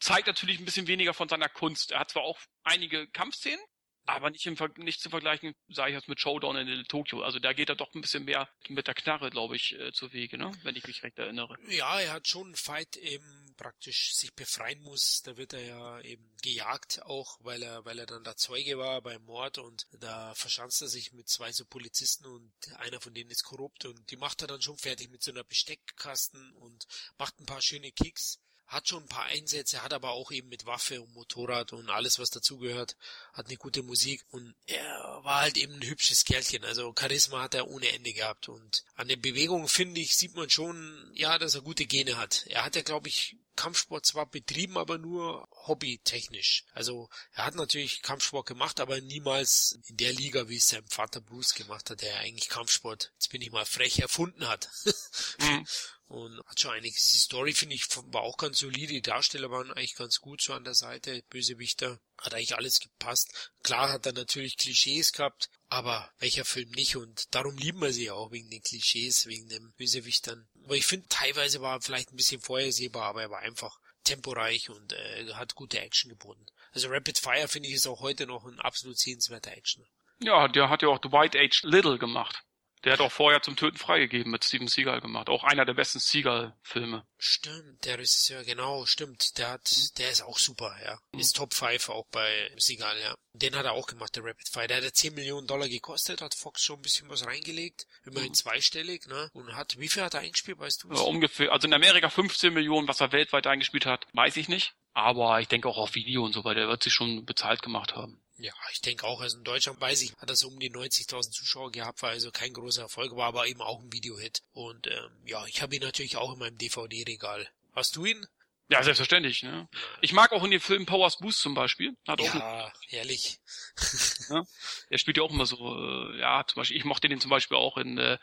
[0.00, 1.92] Zeigt natürlich ein bisschen weniger von seiner Kunst.
[1.92, 3.60] Er hat zwar auch einige Kampfszenen,
[4.06, 7.22] aber nicht, im, nicht zu vergleichen, sage ich jetzt mit Showdown in Tokio.
[7.22, 10.12] Also da geht er doch ein bisschen mehr mit der Knarre, glaube ich, äh, zu
[10.12, 10.52] Wege, ne?
[10.62, 11.56] wenn ich mich recht erinnere.
[11.68, 15.22] Ja, er hat schon einen Fight eben praktisch sich befreien muss.
[15.22, 19.00] Da wird er ja eben gejagt auch, weil er, weil er dann der Zeuge war
[19.00, 23.30] beim Mord und da verschanzt er sich mit zwei so Polizisten und einer von denen
[23.30, 26.86] ist korrupt und die macht er dann schon fertig mit so einer Besteckkasten und
[27.18, 30.66] macht ein paar schöne Kicks hat schon ein paar Einsätze, hat aber auch eben mit
[30.66, 32.96] Waffe und Motorrad und alles, was dazugehört,
[33.32, 37.54] hat eine gute Musik und er war halt eben ein hübsches Kerlchen, also Charisma hat
[37.54, 41.54] er ohne Ende gehabt und an den Bewegungen, finde ich, sieht man schon, ja, dass
[41.54, 42.44] er gute Gene hat.
[42.46, 46.64] Er hat ja, glaube ich, Kampfsport zwar betrieben, aber nur hobbytechnisch.
[46.72, 51.20] Also er hat natürlich Kampfsport gemacht, aber niemals in der Liga, wie es sein Vater
[51.20, 54.68] Bruce gemacht hat, der eigentlich Kampfsport, jetzt bin ich mal frech, erfunden hat.
[55.38, 55.66] mhm.
[56.14, 57.10] Und hat schon einiges.
[57.10, 58.92] Die Story finde ich war auch ganz solide.
[58.92, 61.24] Die Darsteller waren eigentlich ganz gut so an der Seite.
[61.28, 63.50] Bösewichter hat eigentlich alles gepasst.
[63.64, 66.94] Klar hat er natürlich Klischees gehabt, aber welcher Film nicht?
[66.94, 70.46] Und darum lieben wir sie auch wegen den Klischees, wegen den Bösewichtern.
[70.62, 74.70] Aber ich finde, teilweise war er vielleicht ein bisschen vorhersehbar, aber er war einfach temporeich
[74.70, 76.46] und äh, hat gute Action geboten.
[76.70, 79.84] Also Rapid Fire finde ich ist auch heute noch ein absolut sehenswerter Action.
[80.20, 81.66] Ja, der hat ja auch Dwight H.
[81.66, 82.44] Little gemacht.
[82.84, 85.30] Der hat auch vorher zum Töten freigegeben mit Steven Seagal gemacht.
[85.30, 87.06] Auch einer der besten Seagal-Filme.
[87.16, 89.38] Stimmt, der ist ja genau, stimmt.
[89.38, 90.98] Der hat, der ist auch super, ja.
[91.12, 91.20] Mhm.
[91.20, 93.14] Ist Top 5 auch bei Seagal, ja.
[93.32, 94.66] Den hat er auch gemacht, der Rapid Fire.
[94.66, 97.86] Der hat ja 10 Millionen Dollar gekostet, hat Fox schon ein bisschen was reingelegt.
[98.04, 98.34] Immerhin mhm.
[98.34, 99.30] zweistellig, ne?
[99.32, 100.92] Und hat, wie viel hat er eingespielt, weißt du?
[100.92, 104.74] Ja, ungefähr, also in Amerika 15 Millionen, was er weltweit eingespielt hat, weiß ich nicht.
[104.92, 107.96] Aber ich denke auch auf Video und so weiter, der wird sich schon bezahlt gemacht
[107.96, 108.23] haben.
[108.36, 109.20] Ja, ich denke auch.
[109.20, 112.52] Also in Deutschland weiß ich, hat so um die 90.000 Zuschauer gehabt, war also kein
[112.52, 114.42] großer Erfolg, war aber eben auch ein Videohit.
[114.52, 117.48] Und ähm, ja, ich habe ihn natürlich auch in meinem DVD-Regal.
[117.74, 118.26] Hast du ihn?
[118.68, 119.42] Ja, selbstverständlich.
[119.42, 119.68] Ne?
[120.00, 121.96] Ich mag auch in den Filmen Powers Boost zum Beispiel.
[122.08, 123.38] Hat auch ja, herrlich.
[124.30, 124.42] ja,
[124.88, 127.58] er spielt ja auch immer so, äh, ja, zum Beispiel, ich mochte den zum Beispiel
[127.58, 128.18] auch in äh,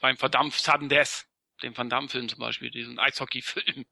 [0.00, 1.26] beim verdammt Sudden Death,
[1.62, 3.86] dem Van Damme-Film zum Beispiel, diesen Eishockey-Film.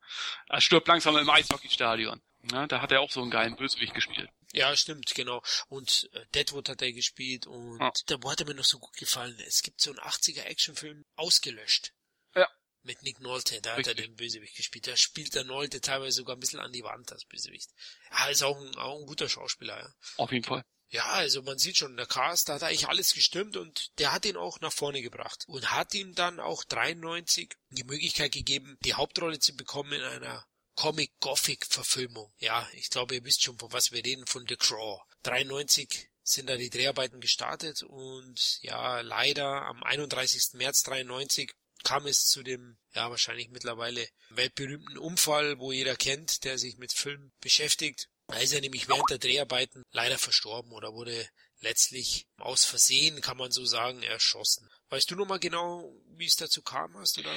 [0.49, 2.21] Er stirbt langsam im Eishockeystadion.
[2.51, 4.29] Ja, da hat er auch so einen geilen Bösewicht gespielt.
[4.53, 5.43] Ja, stimmt, genau.
[5.69, 7.93] Und äh, Deadwood hat er gespielt und ja.
[8.07, 9.39] da hat er mir noch so gut gefallen.
[9.47, 11.93] Es gibt so einen 80er Actionfilm ausgelöscht.
[12.35, 12.47] Ja.
[12.83, 13.93] Mit Nick Nolte, da Richtig.
[13.93, 14.87] hat er den Bösewicht gespielt.
[14.87, 17.71] Da spielt der Nolte teilweise sogar ein bisschen an die Wand als Bösewicht.
[18.11, 19.95] Ja, ist auch ein, auch ein guter Schauspieler, ja.
[20.17, 20.65] Auf jeden Fall.
[20.93, 24.27] Ja, also man sieht schon, der Cast, da hat eigentlich alles gestimmt und der hat
[24.27, 25.45] ihn auch nach vorne gebracht.
[25.47, 30.47] Und hat ihm dann auch 93 die Möglichkeit gegeben, die Hauptrolle zu bekommen in einer
[30.75, 32.33] Comic-Gothic-Verfilmung.
[32.39, 35.01] Ja, ich glaube, ihr wisst schon, von was wir reden, von The Craw.
[35.23, 40.55] 93 sind da die Dreharbeiten gestartet und ja, leider am 31.
[40.55, 41.53] März 93
[41.83, 46.93] kam es zu dem, ja, wahrscheinlich mittlerweile weltberühmten Unfall, wo jeder kennt, der sich mit
[46.93, 48.09] Film beschäftigt.
[48.29, 51.29] Da ist er nämlich während der Dreharbeiten leider verstorben oder wurde
[51.61, 54.69] letztlich aus Versehen, kann man so sagen, erschossen.
[54.91, 57.35] Weißt du noch mal genau, wie es dazu kam, hast du da?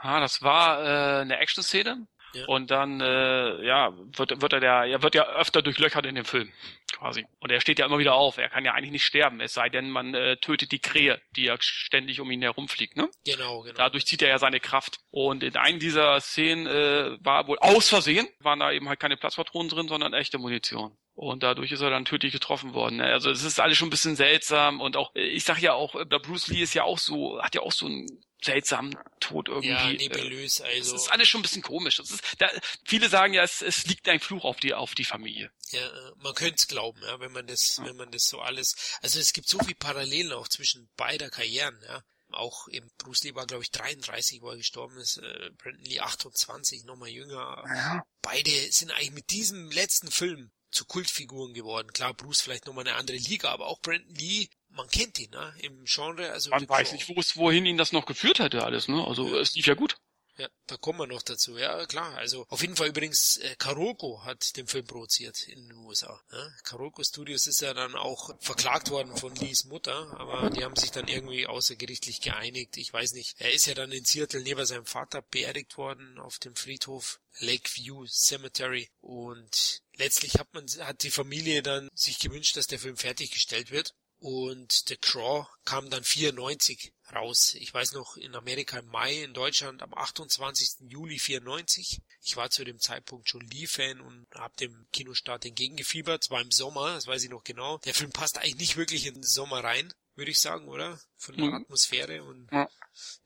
[0.00, 2.06] Ah, das war äh, eine Action-Szene.
[2.46, 6.24] Und dann, äh, ja, wird, wird er der, er wird ja öfter durchlöchert in dem
[6.24, 6.52] Film,
[6.92, 7.26] quasi.
[7.40, 8.38] Und er steht ja immer wieder auf.
[8.38, 11.44] Er kann ja eigentlich nicht sterben, es sei denn, man äh, tötet die Krähe, die
[11.44, 13.08] ja ständig um ihn herumfliegt, ne?
[13.24, 13.76] Genau, genau.
[13.76, 14.98] Dadurch zieht er ja seine Kraft.
[15.10, 19.16] Und in einem dieser Szenen äh, war wohl aus Versehen, waren da eben halt keine
[19.16, 20.96] Platzpatronen drin, sondern echte Munition.
[21.16, 23.00] Und dadurch ist er dann tödlich getroffen worden.
[23.00, 26.18] Also es ist alles schon ein bisschen seltsam und auch, ich sag ja auch, der
[26.18, 28.06] Bruce Lee ist ja auch so, hat ja auch so ein
[28.42, 29.70] seltsamen Tod irgendwie.
[29.70, 30.92] Ja, nebulös, also.
[30.92, 31.96] Das ist alles schon ein bisschen komisch.
[31.96, 32.48] Das ist, da,
[32.84, 35.50] viele sagen ja, es, es liegt ein Fluch auf die, auf die Familie.
[35.70, 37.86] Ja, äh, man könnte es glauben, ja, wenn man das, ja.
[37.86, 41.80] wenn man das so alles, also es gibt so viele Parallelen auch zwischen beider Karrieren,
[41.86, 42.02] ja.
[42.32, 46.00] Auch eben Bruce Lee war, glaube ich, 33, wo er gestorben ist, äh, Brandon Lee
[46.00, 47.62] 28, nochmal jünger.
[47.68, 48.04] Ja.
[48.20, 51.92] Beide sind eigentlich mit diesem letzten Film zu Kultfiguren geworden.
[51.92, 55.54] Klar, Bruce vielleicht nochmal eine andere Liga, aber auch Brandon Lee man kennt ihn, ne?
[55.60, 56.50] Im Genre, also.
[56.50, 59.04] Man weiß nicht, wo es, wohin ihn das noch geführt hätte, alles, ne?
[59.06, 59.40] Also, ja.
[59.40, 59.96] es lief ja gut.
[60.38, 61.56] Ja, da kommen wir noch dazu.
[61.56, 62.14] Ja, klar.
[62.16, 66.20] Also auf jeden Fall übrigens, äh, Karoko hat den Film produziert in den USA.
[66.30, 66.50] Ja?
[66.62, 70.90] Karoko Studios ist ja dann auch verklagt worden von Lees Mutter, aber die haben sich
[70.90, 72.76] dann irgendwie außergerichtlich geeinigt.
[72.76, 73.34] Ich weiß nicht.
[73.38, 78.06] Er ist ja dann in Seattle neben seinem Vater beerdigt worden auf dem Friedhof Lakeview
[78.06, 83.70] Cemetery und letztlich hat man, hat die Familie dann sich gewünscht, dass der Film fertiggestellt
[83.70, 83.94] wird.
[84.18, 87.54] Und The Craw kam dann 94 raus.
[87.54, 90.88] Ich weiß noch, in Amerika im Mai, in Deutschland am 28.
[90.88, 92.00] Juli 94.
[92.22, 96.24] Ich war zu dem Zeitpunkt schon Lee-Fan und habe dem Kinostart entgegengefiebert.
[96.24, 97.78] Es war im Sommer, das weiß ich noch genau.
[97.78, 99.92] Der Film passt eigentlich nicht wirklich in den Sommer rein.
[100.14, 100.98] würde ich sagen, oder?
[101.18, 101.54] Von der mhm.
[101.54, 102.68] Atmosphäre und ja.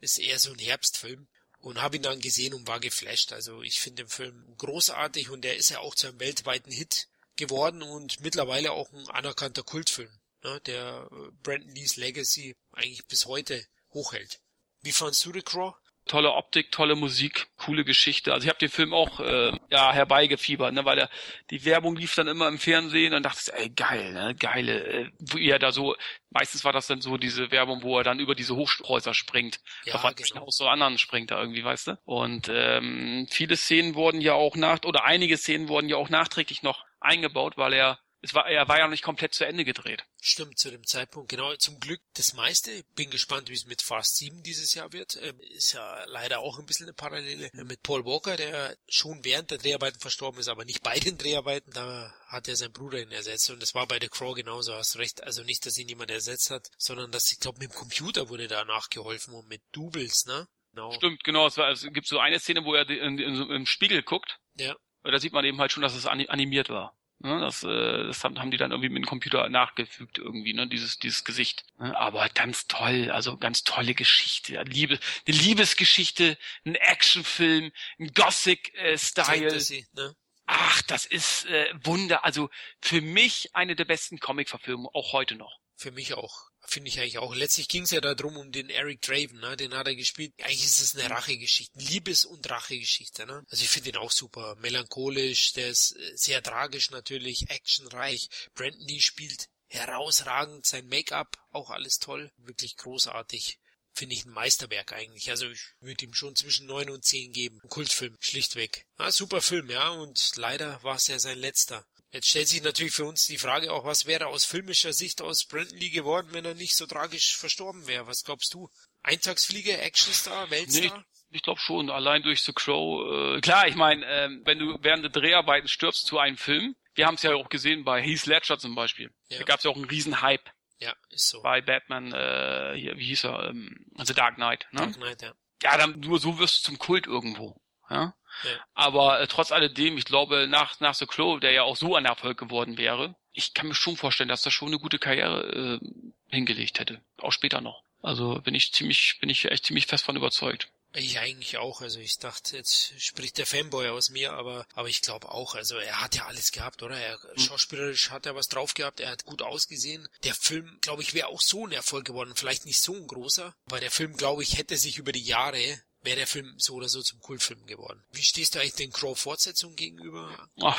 [0.01, 1.29] ist eher so ein Herbstfilm.
[1.63, 3.35] Und habe ihn dann gesehen und war geflasht.
[3.35, 7.09] Also ich finde den Film großartig und der ist ja auch zu einem weltweiten Hit
[7.37, 10.11] geworden und mittlerweile auch ein anerkannter Kultfilm,
[10.45, 14.41] ne, der äh, Brandon Lees Legacy eigentlich bis heute hochhält.
[14.83, 15.75] Wie fandst du The Crow?
[16.11, 18.33] tolle Optik, tolle Musik, coole Geschichte.
[18.33, 21.11] Also ich habe den Film auch äh, ja herbeigefiebert, ne, weil der,
[21.51, 25.49] die Werbung lief dann immer im Fernsehen und dachte, ey geil, ne, geile, äh, wie
[25.49, 25.95] er da so.
[26.31, 29.95] Meistens war das dann so diese Werbung, wo er dann über diese Hochhäuser springt, ja,
[29.95, 30.47] auf genau.
[30.47, 31.99] aus so anderen springt da irgendwie, weißt du.
[32.05, 36.63] Und ähm, viele Szenen wurden ja auch nach oder einige Szenen wurden ja auch nachträglich
[36.63, 40.05] noch eingebaut, weil er es war, er war ja noch nicht komplett zu Ende gedreht.
[40.21, 41.31] Stimmt, zu dem Zeitpunkt.
[41.31, 42.85] Genau, zum Glück das meiste.
[42.95, 45.17] Bin gespannt, wie es mit Fast 7 dieses Jahr wird.
[45.23, 49.51] Ähm, ist ja leider auch ein bisschen eine Parallele mit Paul Walker, der schon während
[49.51, 51.73] der Dreharbeiten verstorben ist, aber nicht bei den Dreharbeiten.
[51.73, 54.99] Da hat er seinen Bruder ihn ersetzt und das war bei The Crow genauso, hast
[54.99, 55.23] recht.
[55.25, 58.49] Also nicht, dass ihn jemand ersetzt hat, sondern dass, ich glaube, mit dem Computer wurde
[58.49, 60.47] da nachgeholfen und mit Doubles, ne?
[60.73, 60.93] Genau.
[60.93, 61.47] Stimmt, genau.
[61.47, 64.39] Es, war, es gibt so eine Szene, wo er in, in, in, im Spiegel guckt.
[64.55, 64.77] Ja.
[65.03, 66.95] Da sieht man eben halt schon, dass es animiert war.
[67.23, 70.99] Ne, das, äh, das haben die dann irgendwie mit dem Computer nachgefügt irgendwie, ne, dieses,
[70.99, 71.65] dieses Gesicht.
[71.79, 74.63] Ne, aber ganz toll, also ganz tolle Geschichte.
[74.63, 79.55] Liebe, eine Liebesgeschichte, ein Actionfilm, ein Gothic-Style.
[79.55, 80.17] Äh, ne?
[80.47, 82.25] Ach, das ist äh, Wunder.
[82.25, 82.49] Also
[82.81, 85.61] für mich eine der besten Comic-Verfilmungen, auch heute noch.
[85.77, 87.35] Für mich auch finde ich eigentlich auch.
[87.35, 89.57] Letztlich ging es ja darum, um den Eric Draven, ne?
[89.57, 90.33] den hat er gespielt.
[90.39, 93.27] Eigentlich ist es eine Rachegeschichte, Liebes- und Rachegeschichte.
[93.27, 93.45] Ne?
[93.51, 98.29] Also ich finde ihn auch super, melancholisch, der ist äh, sehr tragisch natürlich, actionreich.
[98.55, 103.59] Brandon Lee spielt herausragend, sein Make-up auch alles toll, wirklich großartig.
[103.93, 105.31] Finde ich ein Meisterwerk eigentlich.
[105.31, 107.59] Also ich würde ihm schon zwischen neun und zehn geben.
[107.63, 108.87] Ein Kultfilm, schlichtweg.
[108.97, 109.89] Ah, super Film, ja.
[109.89, 111.85] Und leider war es ja sein letzter.
[112.13, 115.45] Jetzt stellt sich natürlich für uns die Frage auch, was wäre aus filmischer Sicht aus
[115.45, 118.07] Brandon Lee geworden, wenn er nicht so tragisch verstorben wäre?
[118.09, 118.69] Was glaubst du?
[119.03, 120.81] Eintagsflieger, Actionstar, Weltstar?
[120.81, 123.37] Nee, ich, ich glaube schon, allein durch The Crow.
[123.37, 127.07] Äh, klar, ich meine, äh, wenn du während der Dreharbeiten stirbst zu einem Film, wir
[127.07, 129.13] haben es ja auch gesehen bei Heath Ledger zum Beispiel.
[129.29, 129.39] Ja.
[129.39, 130.51] Da gab es ja auch einen riesen Hype.
[130.81, 131.43] Ja, ist so.
[131.43, 134.81] Bei Batman, äh, hier, wie hieß er, ähm, also Dark Knight, ne?
[134.81, 135.35] Dark Knight, ja.
[135.63, 137.61] Ja, dann nur so wirst du zum Kult irgendwo.
[137.91, 138.15] Ja?
[138.45, 138.51] Ja.
[138.75, 142.05] Aber äh, trotz alledem, ich glaube, nach, nach The Crow, der ja auch so ein
[142.05, 145.87] Erfolg geworden wäre, ich kann mir schon vorstellen, dass er schon eine gute Karriere äh,
[146.29, 147.01] hingelegt hätte.
[147.19, 147.83] Auch später noch.
[148.03, 150.69] Also bin ich ziemlich, bin ich echt ziemlich fest von überzeugt.
[150.93, 151.83] Ich eigentlich auch.
[151.83, 155.55] Also ich dachte, jetzt spricht der Fanboy aus mir, aber aber ich glaube auch.
[155.55, 156.97] Also er hat ja alles gehabt, oder?
[156.97, 157.39] Er hm.
[157.39, 158.99] schauspielerisch hat er was drauf gehabt.
[158.99, 160.09] Er hat gut ausgesehen.
[160.25, 162.35] Der Film, glaube ich, wäre auch so ein Erfolg geworden.
[162.35, 165.81] Vielleicht nicht so ein großer, aber der Film, glaube ich, hätte sich über die Jahre
[166.03, 168.05] wäre der Film so oder so zum Kultfilm geworden.
[168.13, 170.49] Wie stehst du eigentlich den Crow-Fortsetzungen gegenüber?
[170.61, 170.79] Ach.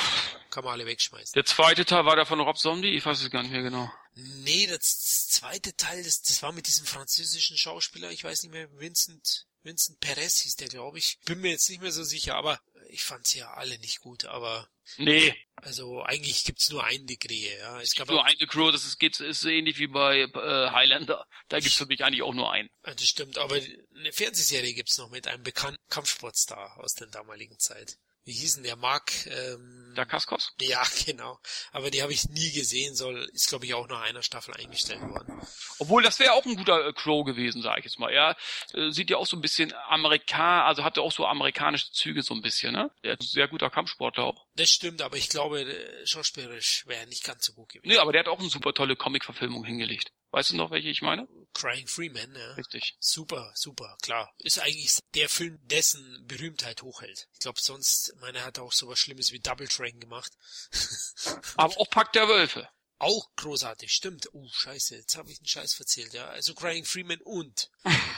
[0.49, 1.33] Kann man alle wegschmeißen.
[1.33, 2.95] Der zweite Teil war der von Rob Zombie?
[2.95, 3.91] Ich weiß es gar nicht mehr genau.
[4.13, 8.67] Nee, das zweite Teil, das, das war mit diesem französischen Schauspieler, ich weiß nicht mehr,
[8.77, 11.19] Vincent, Vincent Perez hieß der, glaube ich.
[11.25, 12.59] Bin mir jetzt nicht mehr so sicher, aber
[12.89, 14.67] ich fand sie ja alle nicht gut, aber.
[14.97, 15.33] Nee.
[15.55, 17.79] Also eigentlich gibt's nur ein Degree, ja.
[17.79, 21.25] Es, es gab nur eine Crew, das ist, geht, ist ähnlich wie bei äh, Highlander.
[21.49, 22.69] Da gibt's für mich eigentlich auch nur einen.
[22.81, 23.55] Das stimmt, aber
[23.95, 28.75] eine Fernsehserie gibt's noch mit einem bekannten Kampfsportstar aus der damaligen Zeit wie hießen der
[28.75, 29.11] Mark?
[29.27, 30.53] Ähm, Dacascos?
[30.61, 31.39] Ja, genau.
[31.71, 35.01] Aber die habe ich nie gesehen, soll, ist glaube ich auch nach einer Staffel eingestellt
[35.01, 35.41] worden.
[35.79, 38.11] Obwohl, das wäre auch ein guter äh, Crow gewesen, sage ich jetzt mal.
[38.11, 38.37] Er
[38.73, 42.33] äh, sieht ja auch so ein bisschen Amerikan, also hatte auch so amerikanische Züge so
[42.33, 42.91] ein bisschen, ne?
[43.01, 44.45] Er ist ein sehr guter Kampfsportler auch.
[44.55, 47.89] Das stimmt, aber ich glaube, äh, schauspielerisch wäre er nicht ganz so gut gewesen.
[47.89, 50.11] Nee, aber der hat auch eine super tolle Comic-Verfilmung hingelegt.
[50.31, 51.27] Weißt du noch, welche ich meine?
[51.53, 52.53] Crying Freeman, ja.
[52.53, 52.95] Richtig.
[52.99, 54.33] Super, super, klar.
[54.39, 57.27] Ist eigentlich der Film, dessen Berühmtheit hochhält.
[57.33, 60.31] Ich glaube, sonst, meine, er hat auch sowas Schlimmes wie Double Train gemacht.
[61.57, 62.67] Aber auch Pack der Wölfe.
[63.01, 64.29] Auch großartig, stimmt.
[64.31, 66.27] Oh, scheiße, jetzt habe ich einen Scheiß verzählt, ja.
[66.27, 67.71] Also Crying Freeman und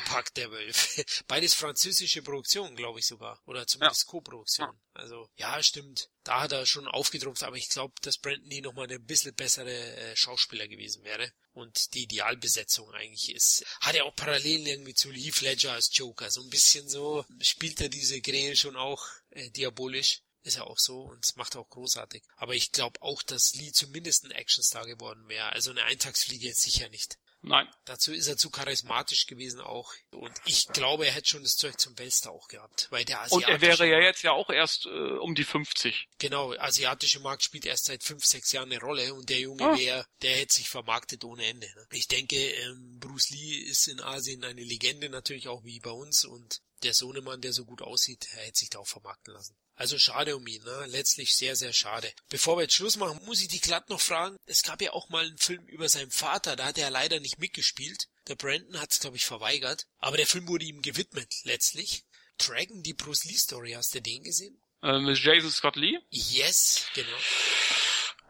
[0.07, 1.05] Pack der Wölfe.
[1.27, 3.41] Beides französische Produktionen, glaube ich sogar.
[3.45, 4.11] Oder zumindest ja.
[4.11, 4.77] Co-Produktion.
[4.93, 6.09] Also, ja, stimmt.
[6.25, 9.71] Da hat er schon aufgedruckt, aber ich glaube, dass Brandon Lee nochmal ein bisschen bessere
[9.71, 11.31] äh, Schauspieler gewesen wäre.
[11.53, 13.63] Und die Idealbesetzung eigentlich ist.
[13.79, 16.29] Hat er auch Parallelen irgendwie zu Heath Ledger als Joker.
[16.29, 20.22] So ein bisschen so spielt er diese Krähe schon auch äh, diabolisch.
[20.44, 22.24] Ist ja auch so und es macht auch großartig.
[22.36, 25.52] Aber ich glaube auch, dass Lee zumindest ein Actionstar geworden wäre.
[25.54, 27.18] Also eine Eintagsfliege jetzt sicher nicht.
[27.44, 27.68] Nein.
[27.84, 29.94] Dazu ist er zu charismatisch gewesen auch.
[30.12, 32.88] Und ich glaube, er hätte schon das Zeug zum Weltstar auch gehabt.
[32.89, 36.08] Weil der Und er wäre ja jetzt ja auch erst äh, um die 50.
[36.20, 39.78] Genau, asiatische Markt spielt erst seit fünf, sechs Jahren eine Rolle und der Junge ah.
[39.78, 41.68] wäre, der hätte sich vermarktet ohne Ende.
[41.68, 41.86] Ne?
[41.91, 46.24] Ich denke, ähm, Bruce Lee ist in Asien eine Legende natürlich auch wie bei uns
[46.24, 49.55] und der Sohnemann, der so gut aussieht, er hätte sich da auch vermarkten lassen.
[49.75, 50.86] Also schade um ihn, ne?
[50.88, 52.13] Letztlich sehr, sehr schade.
[52.29, 54.38] Bevor wir jetzt Schluss machen, muss ich die glatt noch fragen.
[54.45, 57.39] Es gab ja auch mal einen Film über seinen Vater, da hat er leider nicht
[57.39, 58.07] mitgespielt.
[58.27, 59.88] Der Brandon hat es, glaube ich, verweigert.
[59.97, 62.03] Aber der Film wurde ihm gewidmet, letztlich.
[62.38, 64.61] Dragon, die Bruce Lee Story, hast du den gesehen?
[64.84, 65.97] Ähm, mit Jason Scott Lee?
[66.09, 67.17] Yes, genau.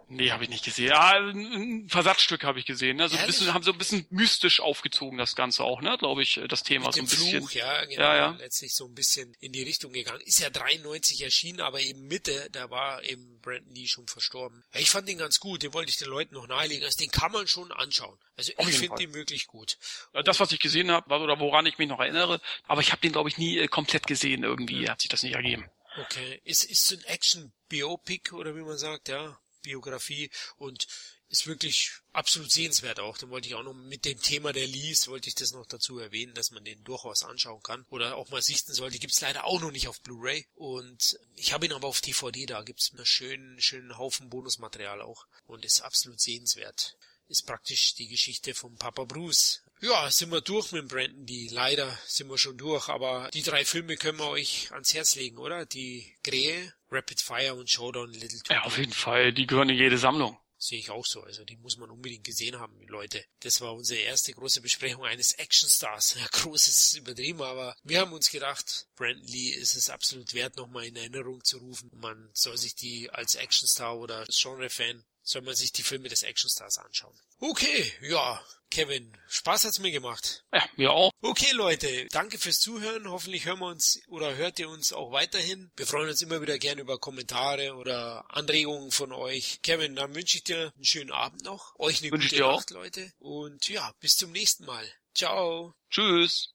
[0.07, 0.91] Nee, habe ich nicht gesehen.
[0.93, 2.97] Ah, ein Versatzstück habe ich gesehen.
[2.97, 3.09] Ne?
[3.09, 5.97] So ein bisschen, haben so ein bisschen mystisch aufgezogen, das Ganze auch, ne?
[5.97, 7.41] Glaube ich, das Thema Mit so ein bisschen.
[7.41, 8.01] Fluch, ja, genau.
[8.01, 8.35] Ja, ja.
[8.39, 10.21] Letztlich so ein bisschen in die Richtung gegangen.
[10.21, 14.63] Ist ja 93 erschienen, aber eben Mitte, da war eben Brandon Lee schon verstorben.
[14.73, 16.83] Ja, ich fand den ganz gut, den wollte ich den Leuten noch nahelegen.
[16.83, 18.17] Also den kann man schon anschauen.
[18.35, 19.77] Also Auf ich finde den wirklich gut.
[20.25, 23.11] Das, was ich gesehen habe, oder woran ich mich noch erinnere, aber ich habe den,
[23.11, 24.89] glaube ich, nie äh, komplett gesehen irgendwie.
[24.89, 25.69] Hat sich das nicht ergeben.
[26.01, 26.41] Okay.
[26.43, 29.39] Ist, ist so ein Action-Biopic oder wie man sagt, ja.
[29.63, 30.87] Biografie und
[31.33, 33.17] ist wirklich absolut sehenswert auch.
[33.17, 35.97] Den wollte ich auch noch mit dem Thema der Lees, wollte ich das noch dazu
[35.97, 38.99] erwähnen, dass man den durchaus anschauen kann oder auch mal sichten sollte.
[38.99, 42.61] Gibt's leider auch noch nicht auf Blu-ray und ich habe ihn aber auf DVD, da
[42.61, 46.97] gibt's einen schönen, schönen Haufen Bonusmaterial auch und ist absolut sehenswert.
[47.27, 49.63] Ist praktisch die Geschichte vom Papa Bruce.
[49.81, 53.65] Ja, sind wir durch mit Brandon, die leider sind wir schon durch, aber die drei
[53.65, 55.65] Filme können wir euch ans Herz legen, oder?
[55.65, 58.53] Die Krähe, Rapid Fire und Showdown Little Two.
[58.53, 59.33] Ja, auf jeden Fall.
[59.33, 60.37] Die gehören in jede Sammlung.
[60.57, 61.21] Sehe ich auch so.
[61.21, 63.25] Also die muss man unbedingt gesehen haben, Leute.
[63.41, 66.15] Das war unsere erste große Besprechung eines Actionstars.
[66.17, 70.55] Ja, groß ist übertrieben, aber wir haben uns gedacht, Brandon Lee ist es absolut wert,
[70.55, 71.89] nochmal in Erinnerung zu rufen.
[71.95, 76.77] Man soll sich die als Actionstar oder Genre-Fan, soll man sich die Filme des Actionstars
[76.77, 77.19] anschauen.
[77.39, 78.41] Okay, ja,
[78.73, 80.43] Kevin, Spaß hat's mir gemacht.
[80.51, 81.11] Ja, mir auch.
[81.21, 83.07] Okay, Leute, danke fürs Zuhören.
[83.07, 85.71] Hoffentlich hören wir uns oder hört ihr uns auch weiterhin.
[85.77, 89.59] Wir freuen uns immer wieder gerne über Kommentare oder Anregungen von euch.
[89.61, 91.77] Kevin, dann wünsche ich dir einen schönen Abend noch.
[91.77, 92.41] Euch eine Wünsche gute.
[92.41, 93.11] Nacht, Leute.
[93.19, 94.91] Und ja, bis zum nächsten Mal.
[95.13, 95.75] Ciao.
[95.91, 96.49] Tschüss.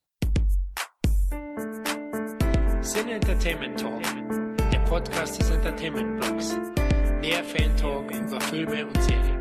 [2.80, 4.02] Sin Entertainment Talk,
[4.72, 6.48] der Podcast des Entertainment Blogs.
[7.20, 9.37] Mehr Fan Talk über Filme und Serien.